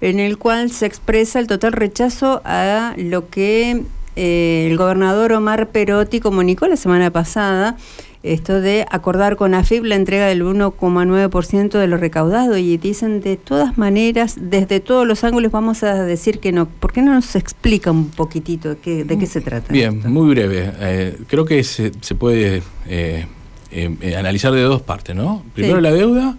en 0.00 0.18
el 0.18 0.38
cual 0.38 0.70
se 0.70 0.86
expresa 0.86 1.38
el 1.40 1.46
total 1.46 1.72
rechazo 1.72 2.40
a 2.44 2.94
lo 2.96 3.28
que 3.28 3.82
eh, 4.16 4.68
el 4.70 4.76
gobernador 4.76 5.32
Omar 5.32 5.68
Perotti 5.68 6.20
comunicó 6.20 6.66
la 6.66 6.76
semana 6.76 7.10
pasada, 7.10 7.76
esto 8.22 8.60
de 8.60 8.84
acordar 8.90 9.36
con 9.36 9.54
AFIP 9.54 9.84
la 9.84 9.94
entrega 9.96 10.26
del 10.26 10.42
1,9% 10.44 11.78
de 11.78 11.86
lo 11.86 11.96
recaudado 11.96 12.56
y 12.58 12.76
dicen 12.76 13.20
de 13.22 13.36
todas 13.36 13.78
maneras, 13.78 14.36
desde 14.40 14.80
todos 14.80 15.06
los 15.06 15.24
ángulos 15.24 15.50
vamos 15.52 15.82
a 15.82 16.02
decir 16.04 16.38
que 16.38 16.52
no. 16.52 16.66
¿Por 16.68 16.92
qué 16.92 17.00
no 17.02 17.14
nos 17.14 17.34
explica 17.36 17.90
un 17.90 18.10
poquitito 18.10 18.70
de 18.70 18.76
qué, 18.78 19.04
de 19.04 19.18
qué 19.18 19.26
se 19.26 19.40
trata? 19.40 19.72
Bien, 19.72 19.96
esto? 19.98 20.08
muy 20.10 20.28
breve. 20.34 20.70
Eh, 20.80 21.16
creo 21.28 21.44
que 21.46 21.64
se, 21.64 21.92
se 22.02 22.14
puede 22.14 22.62
eh, 22.88 23.26
eh, 23.70 23.96
eh, 24.00 24.16
analizar 24.16 24.52
de 24.52 24.62
dos 24.62 24.82
partes, 24.82 25.16
¿no? 25.16 25.42
Primero 25.54 25.76
Sí. 25.76 25.82
la 25.82 25.92
deuda, 25.92 26.36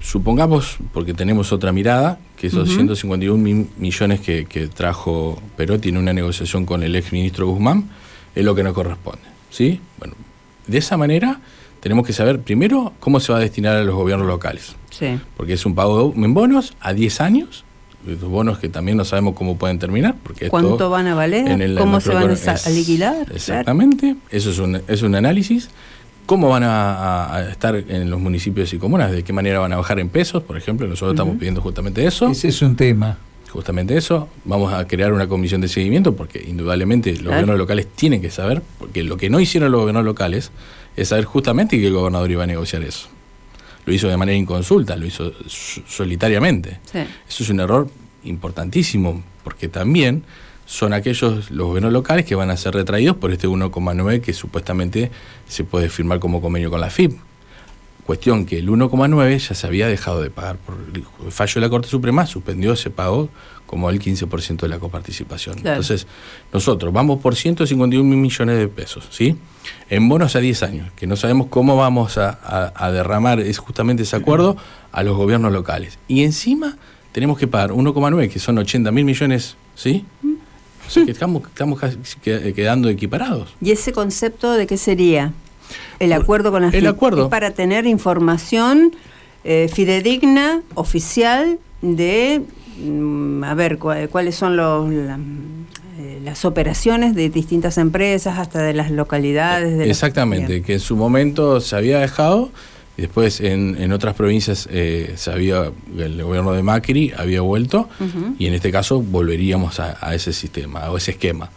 supongamos, 0.00 0.76
porque 0.92 1.14
tenemos 1.14 1.52
otra 1.52 1.72
mirada, 1.72 2.18
que 2.36 2.46
esos 2.46 2.68
Ujú. 2.68 2.76
151 2.76 3.36
mi- 3.42 3.66
millones 3.78 4.20
que, 4.20 4.46
que 4.46 4.68
trajo 4.68 5.40
Perotti 5.56 5.90
en 5.90 5.96
una 5.98 6.12
negociación 6.12 6.64
con 6.64 6.82
el 6.82 6.94
ex 6.96 7.12
ministro 7.12 7.46
Guzmán, 7.48 7.90
es 8.34 8.44
lo 8.44 8.54
que 8.54 8.62
nos 8.62 8.72
corresponde, 8.74 9.20
¿sí? 9.50 9.80
Bueno, 9.98 10.14
de 10.70 10.78
esa 10.78 10.96
manera 10.96 11.40
tenemos 11.80 12.06
que 12.06 12.12
saber 12.12 12.40
primero 12.40 12.92
cómo 13.00 13.20
se 13.20 13.32
va 13.32 13.38
a 13.38 13.40
destinar 13.40 13.76
a 13.76 13.82
los 13.84 13.94
gobiernos 13.94 14.26
locales 14.26 14.76
Sí. 14.90 15.18
porque 15.36 15.54
es 15.54 15.64
un 15.66 15.74
pago 15.74 16.12
en 16.16 16.34
bonos 16.34 16.74
a 16.80 16.92
10 16.92 17.20
años, 17.20 17.64
los 18.06 18.20
bonos 18.20 18.58
que 18.58 18.68
también 18.68 18.96
no 18.96 19.04
sabemos 19.04 19.34
cómo 19.34 19.56
pueden 19.58 19.78
terminar. 19.78 20.14
Porque 20.22 20.46
esto 20.46 20.50
¿Cuánto 20.50 20.88
van 20.90 21.06
a 21.06 21.14
valer? 21.14 21.48
en 21.48 21.62
el- 21.62 21.76
¿Cómo 21.78 22.00
se 22.00 22.10
van 22.14 22.30
a 22.30 22.70
liquidar? 22.70 23.14
Claro. 23.24 23.34
Exactamente, 23.36 24.16
eso 24.30 24.50
es 24.50 24.58
un, 24.58 24.80
es 24.88 25.02
un 25.02 25.14
análisis. 25.14 25.68
¿Cómo 26.26 26.48
van 26.48 26.62
a, 26.62 26.94
a- 26.94 27.36
a 27.36 27.50
estar 27.50 27.74
en 27.74 28.08
los 28.08 28.20
municipios 28.20 28.72
y 28.72 28.78
comunas? 28.78 29.10
¿De 29.10 29.22
qué 29.24 29.32
manera 29.32 29.58
van 29.58 29.72
a 29.72 29.76
bajar 29.76 29.98
en 30.00 30.08
pesos? 30.08 30.42
Por 30.44 30.56
ejemplo, 30.56 30.86
nosotros 30.86 31.12
estamos 31.14 31.36
pidiendo 31.36 31.60
justamente 31.60 32.06
eso. 32.06 32.28
Ese 32.30 32.48
es 32.48 32.62
un 32.62 32.76
tema. 32.76 33.18
Justamente 33.50 33.96
eso. 33.96 34.28
Vamos 34.44 34.72
a 34.72 34.86
crear 34.86 35.12
una 35.12 35.28
comisión 35.28 35.60
de 35.60 35.68
seguimiento 35.68 36.14
porque 36.14 36.44
indudablemente 36.46 37.10
los 37.10 37.18
Claro. 37.20 37.32
gobiernos 37.32 37.58
locales 37.58 37.86
tienen 37.88 38.20
que 38.22 38.30
saber, 38.30 38.62
porque 38.78 39.02
lo 39.02 39.16
que 39.16 39.28
no 39.28 39.40
hicieron 39.40 39.72
los 39.72 39.80
gobiernos 39.80 40.04
locales 40.04 40.52
es 40.96 41.08
saber 41.08 41.24
justamente 41.24 41.78
que 41.80 41.86
el 41.88 41.92
gobernador 41.94 42.30
iba 42.30 42.44
a 42.44 42.46
negociar 42.46 42.82
eso. 42.82 43.08
Lo 43.86 43.92
hizo 43.92 44.08
de 44.08 44.16
manera 44.16 44.36
inconsulta, 44.38 44.96
lo 44.96 45.06
hizo 45.06 45.32
so- 45.48 45.82
solitariamente. 45.88 46.78
Sí. 46.92 46.98
Eso 47.28 47.42
es 47.42 47.50
un 47.50 47.60
error 47.60 47.88
importantísimo, 48.24 49.22
porque 49.42 49.68
también 49.68 50.22
son 50.66 50.92
aquellos 50.92 51.50
los 51.50 51.66
gobiernos 51.66 51.92
locales 51.92 52.24
que 52.24 52.34
van 52.36 52.50
a 52.50 52.56
ser 52.56 52.74
retraídos 52.74 53.16
por 53.16 53.32
este 53.32 53.48
1,9 53.48 54.20
que 54.20 54.32
supuestamente 54.32 55.10
se 55.48 55.64
puede 55.64 55.88
firmar 55.88 56.20
como 56.20 56.40
convenio 56.40 56.70
con 56.70 56.80
la 56.80 56.90
FIP. 56.90 57.18
Cuestión 58.10 58.44
que 58.44 58.58
el 58.58 58.68
1,9 58.68 59.38
ya 59.38 59.54
se 59.54 59.66
había 59.68 59.86
dejado 59.86 60.20
de 60.20 60.30
pagar 60.30 60.56
por 60.56 60.74
el 60.94 61.30
fallo 61.30 61.54
de 61.54 61.60
la 61.60 61.68
Corte 61.70 61.86
Suprema, 61.86 62.26
suspendió 62.26 62.72
ese 62.72 62.90
pago 62.90 63.28
como 63.66 63.88
el 63.88 64.00
15% 64.00 64.56
de 64.62 64.68
la 64.68 64.80
coparticipación. 64.80 65.54
Claro. 65.60 65.76
Entonces, 65.80 66.08
nosotros 66.52 66.92
vamos 66.92 67.20
por 67.20 67.36
151 67.36 68.02
mil 68.02 68.18
millones 68.18 68.58
de 68.58 68.66
pesos, 68.66 69.06
¿sí? 69.10 69.36
En 69.88 70.08
bonos 70.08 70.34
a 70.34 70.40
10 70.40 70.62
años, 70.64 70.92
que 70.96 71.06
no 71.06 71.14
sabemos 71.14 71.46
cómo 71.50 71.76
vamos 71.76 72.18
a, 72.18 72.30
a- 72.42 72.72
a 72.74 72.90
derramar 72.90 73.38
es 73.38 73.58
justamente 73.58 74.02
ese 74.02 74.16
acuerdo 74.16 74.56
a 74.90 75.04
los 75.04 75.16
gobiernos 75.16 75.52
locales. 75.52 76.00
Y 76.08 76.24
encima 76.24 76.78
tenemos 77.12 77.38
que 77.38 77.46
pagar 77.46 77.70
1,9, 77.70 78.28
que 78.28 78.40
son 78.40 78.58
80 78.58 78.90
mil 78.90 79.04
millones, 79.04 79.54
¿sí? 79.76 80.04
O 80.84 80.90
sea 80.90 81.04
que 81.04 81.12
estamos, 81.12 81.44
estamos 81.46 81.78
casi 81.78 81.96
quedando 82.24 82.88
equiparados. 82.88 83.50
¿Y 83.60 83.70
ese 83.70 83.92
concepto 83.92 84.50
de 84.54 84.66
qué 84.66 84.76
sería? 84.76 85.32
El 85.98 86.12
acuerdo 86.12 86.50
con 86.50 86.62
la 86.62 86.68
El 86.68 86.74
FIP. 86.74 86.86
acuerdo. 86.88 87.24
Es 87.24 87.28
para 87.28 87.50
tener 87.52 87.86
información 87.86 88.92
eh, 89.44 89.68
fidedigna, 89.72 90.62
oficial, 90.74 91.58
de, 91.82 92.42
mm, 92.84 93.44
a 93.44 93.54
ver, 93.54 93.78
cua- 93.78 94.08
cuáles 94.08 94.34
son 94.34 94.56
los, 94.56 94.90
la- 94.90 95.18
eh, 95.98 96.20
las 96.24 96.44
operaciones 96.44 97.14
de 97.14 97.28
distintas 97.30 97.78
empresas, 97.78 98.38
hasta 98.38 98.62
de 98.62 98.74
las 98.74 98.90
localidades. 98.90 99.78
De 99.78 99.90
Exactamente, 99.90 100.62
que 100.62 100.74
en 100.74 100.80
su 100.80 100.96
momento 100.96 101.60
se 101.60 101.74
había 101.76 101.98
dejado 102.00 102.50
y 102.98 103.02
después 103.02 103.40
en, 103.40 103.76
en 103.80 103.92
otras 103.92 104.14
provincias 104.14 104.68
eh, 104.70 105.14
se 105.16 105.30
había, 105.30 105.70
el 105.96 106.22
gobierno 106.22 106.52
de 106.52 106.62
Macri 106.62 107.12
había 107.16 107.40
vuelto 107.40 107.88
y 108.38 108.46
en 108.46 108.52
este 108.54 108.70
caso 108.70 109.00
volveríamos 109.00 109.80
a, 109.80 109.96
a 110.02 110.14
ese 110.14 110.32
sistema 110.34 110.90
o 110.90 110.98
ese 110.98 111.12
esquema. 111.12 111.50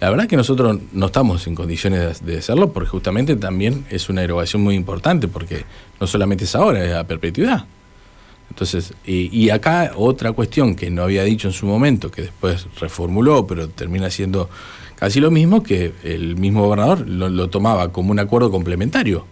La 0.00 0.10
verdad 0.10 0.26
es 0.26 0.30
que 0.30 0.36
nosotros 0.36 0.78
no 0.92 1.06
estamos 1.06 1.46
en 1.48 1.56
condiciones 1.56 2.24
de, 2.24 2.38
hacerlo 2.38 2.72
porque 2.72 2.88
justamente 2.88 3.34
también 3.34 3.84
es 3.90 4.08
una 4.08 4.22
erogación 4.22 4.62
muy 4.62 4.76
importante 4.76 5.26
porque 5.26 5.64
no 6.00 6.06
solamente 6.06 6.44
es 6.44 6.54
ahora, 6.54 6.84
es 6.84 6.94
a 6.94 7.04
perpetuidad. 7.04 7.64
Entonces, 8.50 8.94
y, 9.04 9.36
y 9.36 9.50
acá 9.50 9.92
otra 9.96 10.32
cuestión 10.32 10.76
que 10.76 10.90
no 10.90 11.02
había 11.02 11.24
dicho 11.24 11.48
en 11.48 11.52
su 11.52 11.66
momento, 11.66 12.10
que 12.10 12.22
después 12.22 12.66
reformuló, 12.80 13.46
pero 13.46 13.68
termina 13.68 14.08
siendo 14.08 14.48
casi 14.94 15.20
lo 15.20 15.30
mismo, 15.30 15.62
que 15.62 15.92
el 16.04 16.36
mismo 16.36 16.62
gobernador 16.62 17.06
lo 17.08 17.50
tomaba 17.50 17.92
como 17.92 18.12
un 18.12 18.20
acuerdo 18.20 18.50
complementario. 18.50 19.26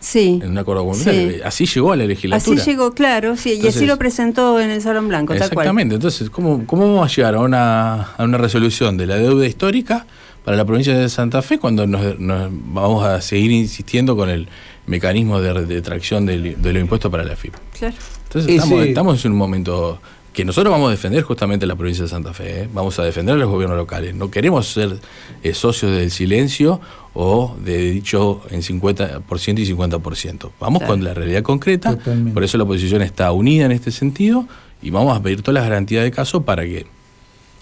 Sí. 0.00 0.40
En 0.42 0.50
un 0.50 0.58
acuerdo 0.58 0.84
complementario. 0.84 1.38
Sí. 1.38 1.42
Así 1.44 1.66
llegó 1.66 1.92
a 1.92 1.96
la 1.96 2.04
legislatura. 2.04 2.60
Así 2.60 2.70
llegó, 2.70 2.92
claro, 2.92 3.36
sí, 3.36 3.58
y 3.62 3.66
así 3.66 3.86
lo 3.86 3.96
presentó 3.96 4.60
en 4.60 4.70
el 4.70 4.80
Salón 4.82 5.08
Blanco, 5.08 5.32
tal 5.34 5.38
cual. 5.50 5.64
Exactamente. 5.66 5.94
Entonces, 5.96 6.30
¿cómo, 6.30 6.64
¿cómo 6.66 6.82
vamos 6.94 7.10
a 7.10 7.14
llegar 7.14 7.34
a 7.34 7.40
una, 7.40 8.02
a 8.16 8.24
una 8.24 8.38
resolución 8.38 8.96
de 8.96 9.06
la 9.06 9.16
deuda 9.16 9.46
histórica 9.46 10.06
para 10.44 10.56
la 10.56 10.64
provincia 10.64 10.96
de 10.96 11.08
Santa 11.08 11.42
Fe 11.42 11.58
cuando 11.58 11.86
nos, 11.86 12.18
nos 12.20 12.48
vamos 12.52 13.04
a 13.04 13.20
seguir 13.20 13.50
insistiendo 13.50 14.16
con 14.16 14.28
el 14.30 14.48
mecanismo 14.86 15.40
de 15.40 15.66
detracción 15.66 16.24
del- 16.26 16.60
de 16.62 16.72
los 16.72 16.80
impuestos 16.80 17.10
para 17.10 17.24
la 17.24 17.34
FIP? 17.34 17.54
Claro. 17.78 17.94
Entonces 18.28 18.52
estamos, 18.54 18.84
estamos 18.86 19.24
en 19.24 19.32
un 19.32 19.38
momento 19.38 19.98
que 20.32 20.44
nosotros 20.44 20.70
vamos 20.70 20.88
a 20.88 20.90
defender 20.90 21.22
justamente 21.22 21.64
la 21.66 21.74
provincia 21.76 22.04
de 22.04 22.10
Santa 22.10 22.34
Fe, 22.34 22.64
¿eh? 22.64 22.68
vamos 22.72 22.98
a 22.98 23.04
defender 23.04 23.34
a 23.34 23.38
los 23.38 23.48
gobiernos 23.48 23.78
locales. 23.78 24.14
No 24.14 24.30
queremos 24.30 24.68
ser 24.68 24.98
eh, 25.42 25.54
socios 25.54 25.92
del 25.92 26.10
silencio 26.10 26.78
o 27.18 27.56
de 27.64 27.90
dicho 27.92 28.42
en 28.50 28.60
50% 28.62 29.58
y 29.58 29.64
50%. 29.74 30.50
Vamos 30.60 30.80
Claro. 30.80 30.92
con 30.94 31.02
la 31.04 31.14
realidad 31.14 31.42
concreta, 31.42 31.96
Totalmente. 31.96 32.32
por 32.34 32.44
eso 32.44 32.58
la 32.58 32.64
oposición 32.64 33.00
está 33.00 33.32
unida 33.32 33.64
en 33.64 33.72
este 33.72 33.90
sentido 33.90 34.46
y 34.82 34.90
vamos 34.90 35.16
a 35.16 35.22
pedir 35.22 35.40
todas 35.40 35.54
las 35.54 35.64
garantías 35.64 36.04
de 36.04 36.10
caso 36.10 36.42
para 36.42 36.64
que 36.64 36.84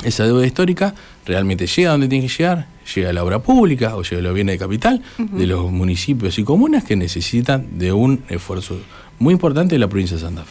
esa 0.04 0.24
deuda 0.24 0.44
histórica 0.44 0.94
realmente 1.24 1.66
llegue 1.68 1.86
a 1.86 1.92
donde 1.92 2.08
tiene 2.08 2.26
que 2.26 2.32
llegar, 2.36 2.66
llegue 2.94 3.06
a 3.08 3.12
la 3.12 3.22
obra 3.22 3.38
pública 3.38 3.94
o 3.96 4.02
llegue 4.02 4.16
a 4.18 4.22
los 4.22 4.34
bienes 4.34 4.54
de 4.54 4.58
capital 4.58 5.02
de 5.18 5.46
los 5.46 5.70
municipios 5.70 6.36
y 6.38 6.42
comunas 6.44 6.82
que 6.82 6.96
necesitan 6.96 7.78
de 7.78 7.92
un 7.92 8.22
esfuerzo 8.28 8.76
muy 9.20 9.32
importante 9.32 9.76
de 9.76 9.78
la 9.78 9.86
provincia 9.88 10.16
de 10.16 10.22
Santa 10.24 10.42
Fe. 10.42 10.48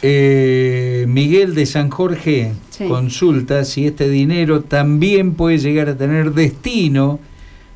Eh, 1.02 1.06
Miguel 1.06 1.54
de 1.54 1.66
San 1.66 1.90
Jorge 1.90 2.52
Sí. 2.70 2.86
consulta 2.88 3.64
si 3.66 3.86
este 3.86 4.08
dinero 4.08 4.62
también 4.62 5.34
puede 5.34 5.58
llegar 5.58 5.90
a 5.90 5.96
tener 5.98 6.32
destino 6.32 7.20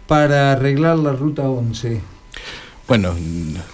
para 0.09 0.53
arreglar 0.53 0.99
la 0.99 1.13
ruta 1.13 1.43
11. 1.49 2.01
Bueno, 2.89 3.15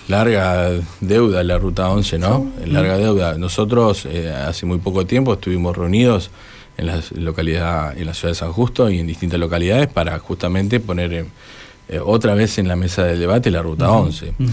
larga 0.09 0.71
deuda 1.01 1.43
la 1.45 1.57
ruta 1.57 1.89
11, 1.89 2.19
¿no? 2.19 2.51
Larga 2.67 2.99
deuda. 2.99 3.39
Nosotros 3.39 4.07
eh, 4.07 4.29
hace 4.31 4.67
muy 4.67 4.79
poco 4.79 5.07
tiempo 5.07 5.35
estuvimos 5.35 5.77
reunidos 5.77 6.31
en 6.77 6.87
la 6.89 7.01
localidad, 7.15 7.97
en 7.97 8.07
la 8.07 8.15
ciudad 8.15 8.33
de 8.33 8.35
San 8.35 8.53
Justo 8.53 8.91
y 8.91 8.99
en 8.99 9.07
distintas 9.07 9.39
localidades 9.39 9.87
para 9.87 10.19
justamente 10.19 10.81
poner 10.81 11.13
eh, 11.15 11.25
eh, 11.89 12.01
otra 12.05 12.35
vez 12.35 12.59
en 12.59 12.67
la 12.67 12.75
mesa 12.75 13.05
del 13.05 13.21
debate 13.21 13.53
la 13.53 13.63
ruta 13.63 13.91
11. 13.93 14.31
Ujú. 14.41 14.51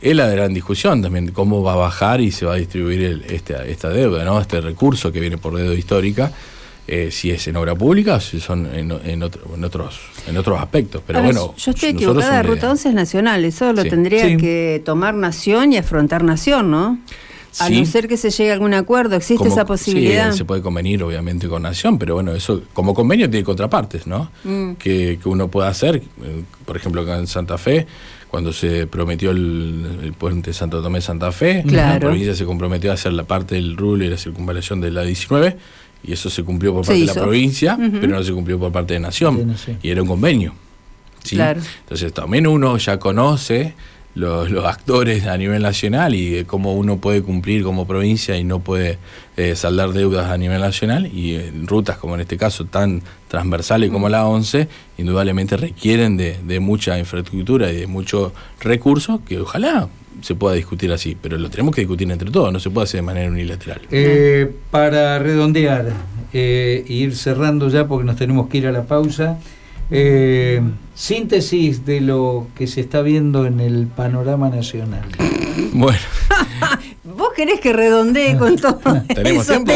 Es 0.00 0.16
la 0.16 0.28
gran 0.28 0.54
discusión 0.54 1.02
también, 1.02 1.30
cómo 1.32 1.62
va 1.62 1.74
a 1.74 1.76
bajar 1.76 2.22
y 2.22 2.30
se 2.30 2.46
va 2.46 2.54
a 2.54 2.56
distribuir 2.56 3.02
el- 3.02 3.24
este- 3.26 3.70
esta 3.70 3.90
deuda, 3.90 4.24
¿no? 4.24 4.40
Este 4.40 4.62
recurso 4.62 5.12
que 5.12 5.20
viene 5.20 5.36
por 5.36 5.54
deuda 5.54 5.74
histórica, 5.74 6.32
eh, 6.86 7.10
si 7.12 7.30
es 7.30 7.46
en 7.48 7.56
obra 7.56 7.74
pública 7.74 8.16
o 8.16 8.20
si 8.20 8.40
son 8.40 8.66
en, 8.74 8.90
en 9.04 9.22
otro- 9.22 9.42
en 9.54 9.64
otros, 9.64 10.00
en 10.26 10.36
otros 10.36 10.58
aspectos. 10.60 11.02
Pero 11.06 11.20
Ahora, 11.20 11.28
bueno, 11.32 11.54
yo 11.56 11.70
estoy 11.70 11.92
nosotros 11.92 12.02
equivocada, 12.24 12.42
somos 12.42 12.46
Ruta 12.56 12.66
de- 12.66 12.72
11 12.72 12.88
es 12.88 12.94
nacional, 12.94 13.44
eso 13.44 13.72
lo 13.72 13.82
Sí. 13.82 13.90
tendría 13.90 14.26
Sí. 14.28 14.36
que 14.36 14.82
tomar 14.84 15.14
nación 15.14 15.72
y 15.72 15.76
afrontar 15.78 16.24
nación, 16.24 16.70
¿no? 16.70 16.98
A 17.58 17.66
Sí. 17.66 17.80
no 17.80 17.86
ser 17.86 18.06
que 18.06 18.16
se 18.16 18.30
llegue 18.30 18.50
a 18.50 18.54
algún 18.54 18.74
acuerdo, 18.74 19.16
existe 19.16 19.38
Como- 19.38 19.50
esa 19.52 19.64
posibilidad. 19.64 20.30
Sí, 20.30 20.38
se 20.38 20.44
puede 20.44 20.62
convenir 20.62 21.02
obviamente 21.02 21.48
con 21.48 21.62
Nación, 21.62 21.98
pero 21.98 22.14
bueno, 22.14 22.32
eso 22.32 22.62
como 22.72 22.94
convenio 22.94 23.28
tiene 23.28 23.42
contrapartes, 23.44 24.06
¿no? 24.06 24.30
Mm. 24.44 24.74
Que, 24.74 25.18
que 25.20 25.28
uno 25.28 25.48
pueda 25.48 25.66
hacer, 25.68 25.96
eh, 25.96 26.42
por 26.64 26.76
ejemplo, 26.76 27.02
acá 27.02 27.18
en 27.18 27.26
Santa 27.26 27.58
Fe, 27.58 27.88
cuando 28.28 28.52
se 28.52 28.86
prometió 28.86 29.32
el, 29.32 29.98
el 30.04 30.12
puente 30.12 30.52
Santo 30.52 30.80
Tomé 30.80 31.00
Santa 31.00 31.32
Fe, 31.32 31.64
la 31.66 31.98
provincia 31.98 32.36
se 32.36 32.44
comprometió 32.44 32.92
a 32.92 32.94
hacer 32.94 33.12
la 33.14 33.24
parte 33.24 33.56
del 33.56 33.76
rule 33.76 34.06
y 34.06 34.08
la 34.10 34.16
circunvalación 34.16 34.80
de 34.80 34.92
la 34.92 35.02
19, 35.02 35.56
y 36.02 36.12
eso 36.12 36.30
se 36.30 36.42
cumplió 36.42 36.72
por 36.74 36.84
Se 36.84 36.92
parte 36.92 37.00
de 37.00 37.06
la 37.06 37.14
provincia, 37.14 37.78
pero 37.78 38.08
no 38.08 38.22
se 38.22 38.32
cumplió 38.32 38.58
por 38.58 38.72
parte 38.72 38.94
de 38.94 39.00
Nación, 39.00 39.36
De 39.36 39.44
Nación. 39.46 39.78
y 39.82 39.90
era 39.90 40.02
un 40.02 40.08
convenio. 40.08 40.54
¿sí? 41.22 41.36
Claro. 41.36 41.60
Entonces 41.80 42.12
también 42.12 42.46
uno 42.46 42.76
ya 42.78 42.98
conoce 42.98 43.74
los, 44.14 44.50
los 44.50 44.64
actores 44.64 45.26
a 45.26 45.36
nivel 45.36 45.62
nacional 45.62 46.14
y 46.14 46.38
eh, 46.38 46.44
cómo 46.44 46.74
uno 46.74 46.98
puede 46.98 47.22
cumplir 47.22 47.62
como 47.62 47.86
provincia 47.86 48.36
y 48.36 48.44
no 48.44 48.58
puede 48.58 48.98
eh, 49.36 49.54
saldar 49.54 49.92
deudas 49.92 50.30
a 50.30 50.36
nivel 50.36 50.60
nacional 50.60 51.06
y 51.06 51.36
en 51.36 51.66
rutas 51.66 51.96
como 51.96 52.16
en 52.16 52.22
este 52.22 52.36
caso 52.36 52.64
tan 52.64 53.02
transversales 53.28 53.90
como 53.90 54.08
la 54.08 54.26
11 54.26 54.68
indudablemente 54.98 55.56
requieren 55.56 56.16
de, 56.16 56.38
de 56.42 56.58
mucha 56.58 56.98
infraestructura 56.98 57.70
y 57.70 57.76
de 57.76 57.86
muchos 57.86 58.32
recursos 58.60 59.20
que 59.26 59.38
ojalá 59.38 59.88
se 60.20 60.34
pueda 60.34 60.54
discutir 60.54 60.92
así, 60.92 61.16
pero 61.20 61.38
lo 61.38 61.50
tenemos 61.50 61.74
que 61.74 61.80
discutir 61.82 62.10
entre 62.10 62.30
todos, 62.30 62.52
no 62.52 62.60
se 62.60 62.70
puede 62.70 62.84
hacer 62.84 62.98
de 62.98 63.06
manera 63.06 63.30
unilateral. 63.30 63.80
Eh, 63.90 64.50
para 64.70 65.18
redondear 65.18 65.92
eh, 66.32 66.84
e 66.88 66.92
ir 66.92 67.16
cerrando 67.16 67.68
ya 67.68 67.86
porque 67.86 68.04
nos 68.04 68.16
tenemos 68.16 68.48
que 68.48 68.58
ir 68.58 68.66
a 68.66 68.72
la 68.72 68.84
pausa, 68.84 69.38
eh, 69.90 70.60
síntesis 70.94 71.84
de 71.84 72.00
lo 72.00 72.46
que 72.54 72.66
se 72.66 72.80
está 72.80 73.02
viendo 73.02 73.46
en 73.46 73.60
el 73.60 73.86
panorama 73.86 74.48
nacional. 74.50 75.04
Bueno, 75.72 75.98
¿Vos 77.04 77.30
querés 77.36 77.60
que 77.60 77.72
redondee 77.72 78.36
con 78.38 78.56
todo 78.56 78.80
¿Tenemos 79.14 79.46
tiempo? 79.46 79.72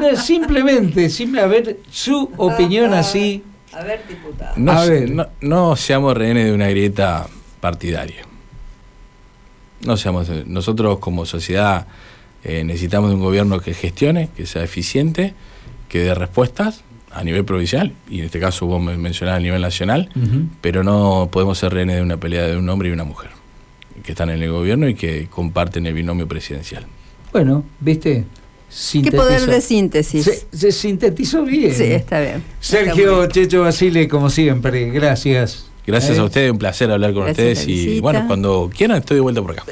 no, 0.00 0.16
simplemente, 0.16 1.08
simple, 1.10 1.42
a 1.42 1.46
ver 1.46 1.78
su 1.90 2.30
opinión 2.38 2.92
así. 2.94 3.42
A 3.72 3.84
ver, 3.84 4.00
diputado. 4.08 4.54
no, 4.56 4.72
A 4.72 4.84
ver. 4.86 5.10
no, 5.10 5.26
no 5.42 5.76
seamos 5.76 6.16
rehenes 6.16 6.46
de 6.46 6.52
una 6.54 6.68
grieta 6.68 7.26
partidaria. 7.60 8.24
No 9.86 9.96
seamos, 9.96 10.28
nosotros 10.46 10.98
como 10.98 11.26
sociedad 11.26 11.86
eh, 12.44 12.64
necesitamos 12.64 13.10
de 13.10 13.16
un 13.16 13.22
gobierno 13.22 13.60
que 13.60 13.74
gestione, 13.74 14.28
que 14.36 14.46
sea 14.46 14.62
eficiente, 14.62 15.34
que 15.88 16.00
dé 16.00 16.14
respuestas 16.14 16.82
a 17.10 17.22
nivel 17.24 17.44
provincial, 17.44 17.92
y 18.08 18.20
en 18.20 18.24
este 18.26 18.40
caso 18.40 18.66
vos 18.66 18.80
me 18.82 18.96
mencionás 18.96 19.36
a 19.36 19.40
nivel 19.40 19.60
nacional, 19.60 20.08
pero 20.60 20.82
no 20.82 21.28
podemos 21.30 21.58
ser 21.58 21.74
rehenes 21.74 21.96
de 21.96 22.02
una 22.02 22.16
pelea 22.16 22.46
de 22.46 22.56
un 22.56 22.68
hombre 22.70 22.88
y 22.88 22.92
una 22.92 23.04
mujer, 23.04 23.30
que 24.02 24.12
están 24.12 24.30
en 24.30 24.42
el 24.42 24.50
gobierno 24.50 24.88
y 24.88 24.94
que 24.94 25.26
comparten 25.28 25.84
el 25.86 25.92
binomio 25.94 26.26
presidencial. 26.26 26.86
Bueno, 27.32 27.64
¿viste? 27.80 28.24
¿Qué 29.02 29.12
poder 29.12 29.40
Sintetizó- 29.42 29.46
de 29.50 29.60
síntesis? 29.60 30.24
Se, 30.24 30.56
se 30.56 30.72
sintetizó 30.72 31.44
bien. 31.44 31.74
Sí, 31.74 31.84
está 31.84 32.20
bien. 32.20 32.42
Sergio 32.58 33.24
Está 33.24 33.34
Checho 33.34 33.60
Basile, 33.62 34.08
como 34.08 34.30
siempre, 34.30 34.88
gracias. 34.90 35.66
Gracias 35.86 36.16
Eh, 36.16 36.20
a 36.20 36.24
ustedes, 36.24 36.50
un 36.52 36.58
placer 36.58 36.90
hablar 36.90 37.12
con 37.12 37.24
Gracias, 37.24 37.58
ustedes 37.58 37.68
y 37.68 38.00
bueno, 38.00 38.24
cuando 38.26 38.70
quieran 38.76 38.98
estoy 38.98 39.16
de 39.16 39.20
vuelta 39.20 39.42
por 39.42 39.50
acá. 39.52 39.64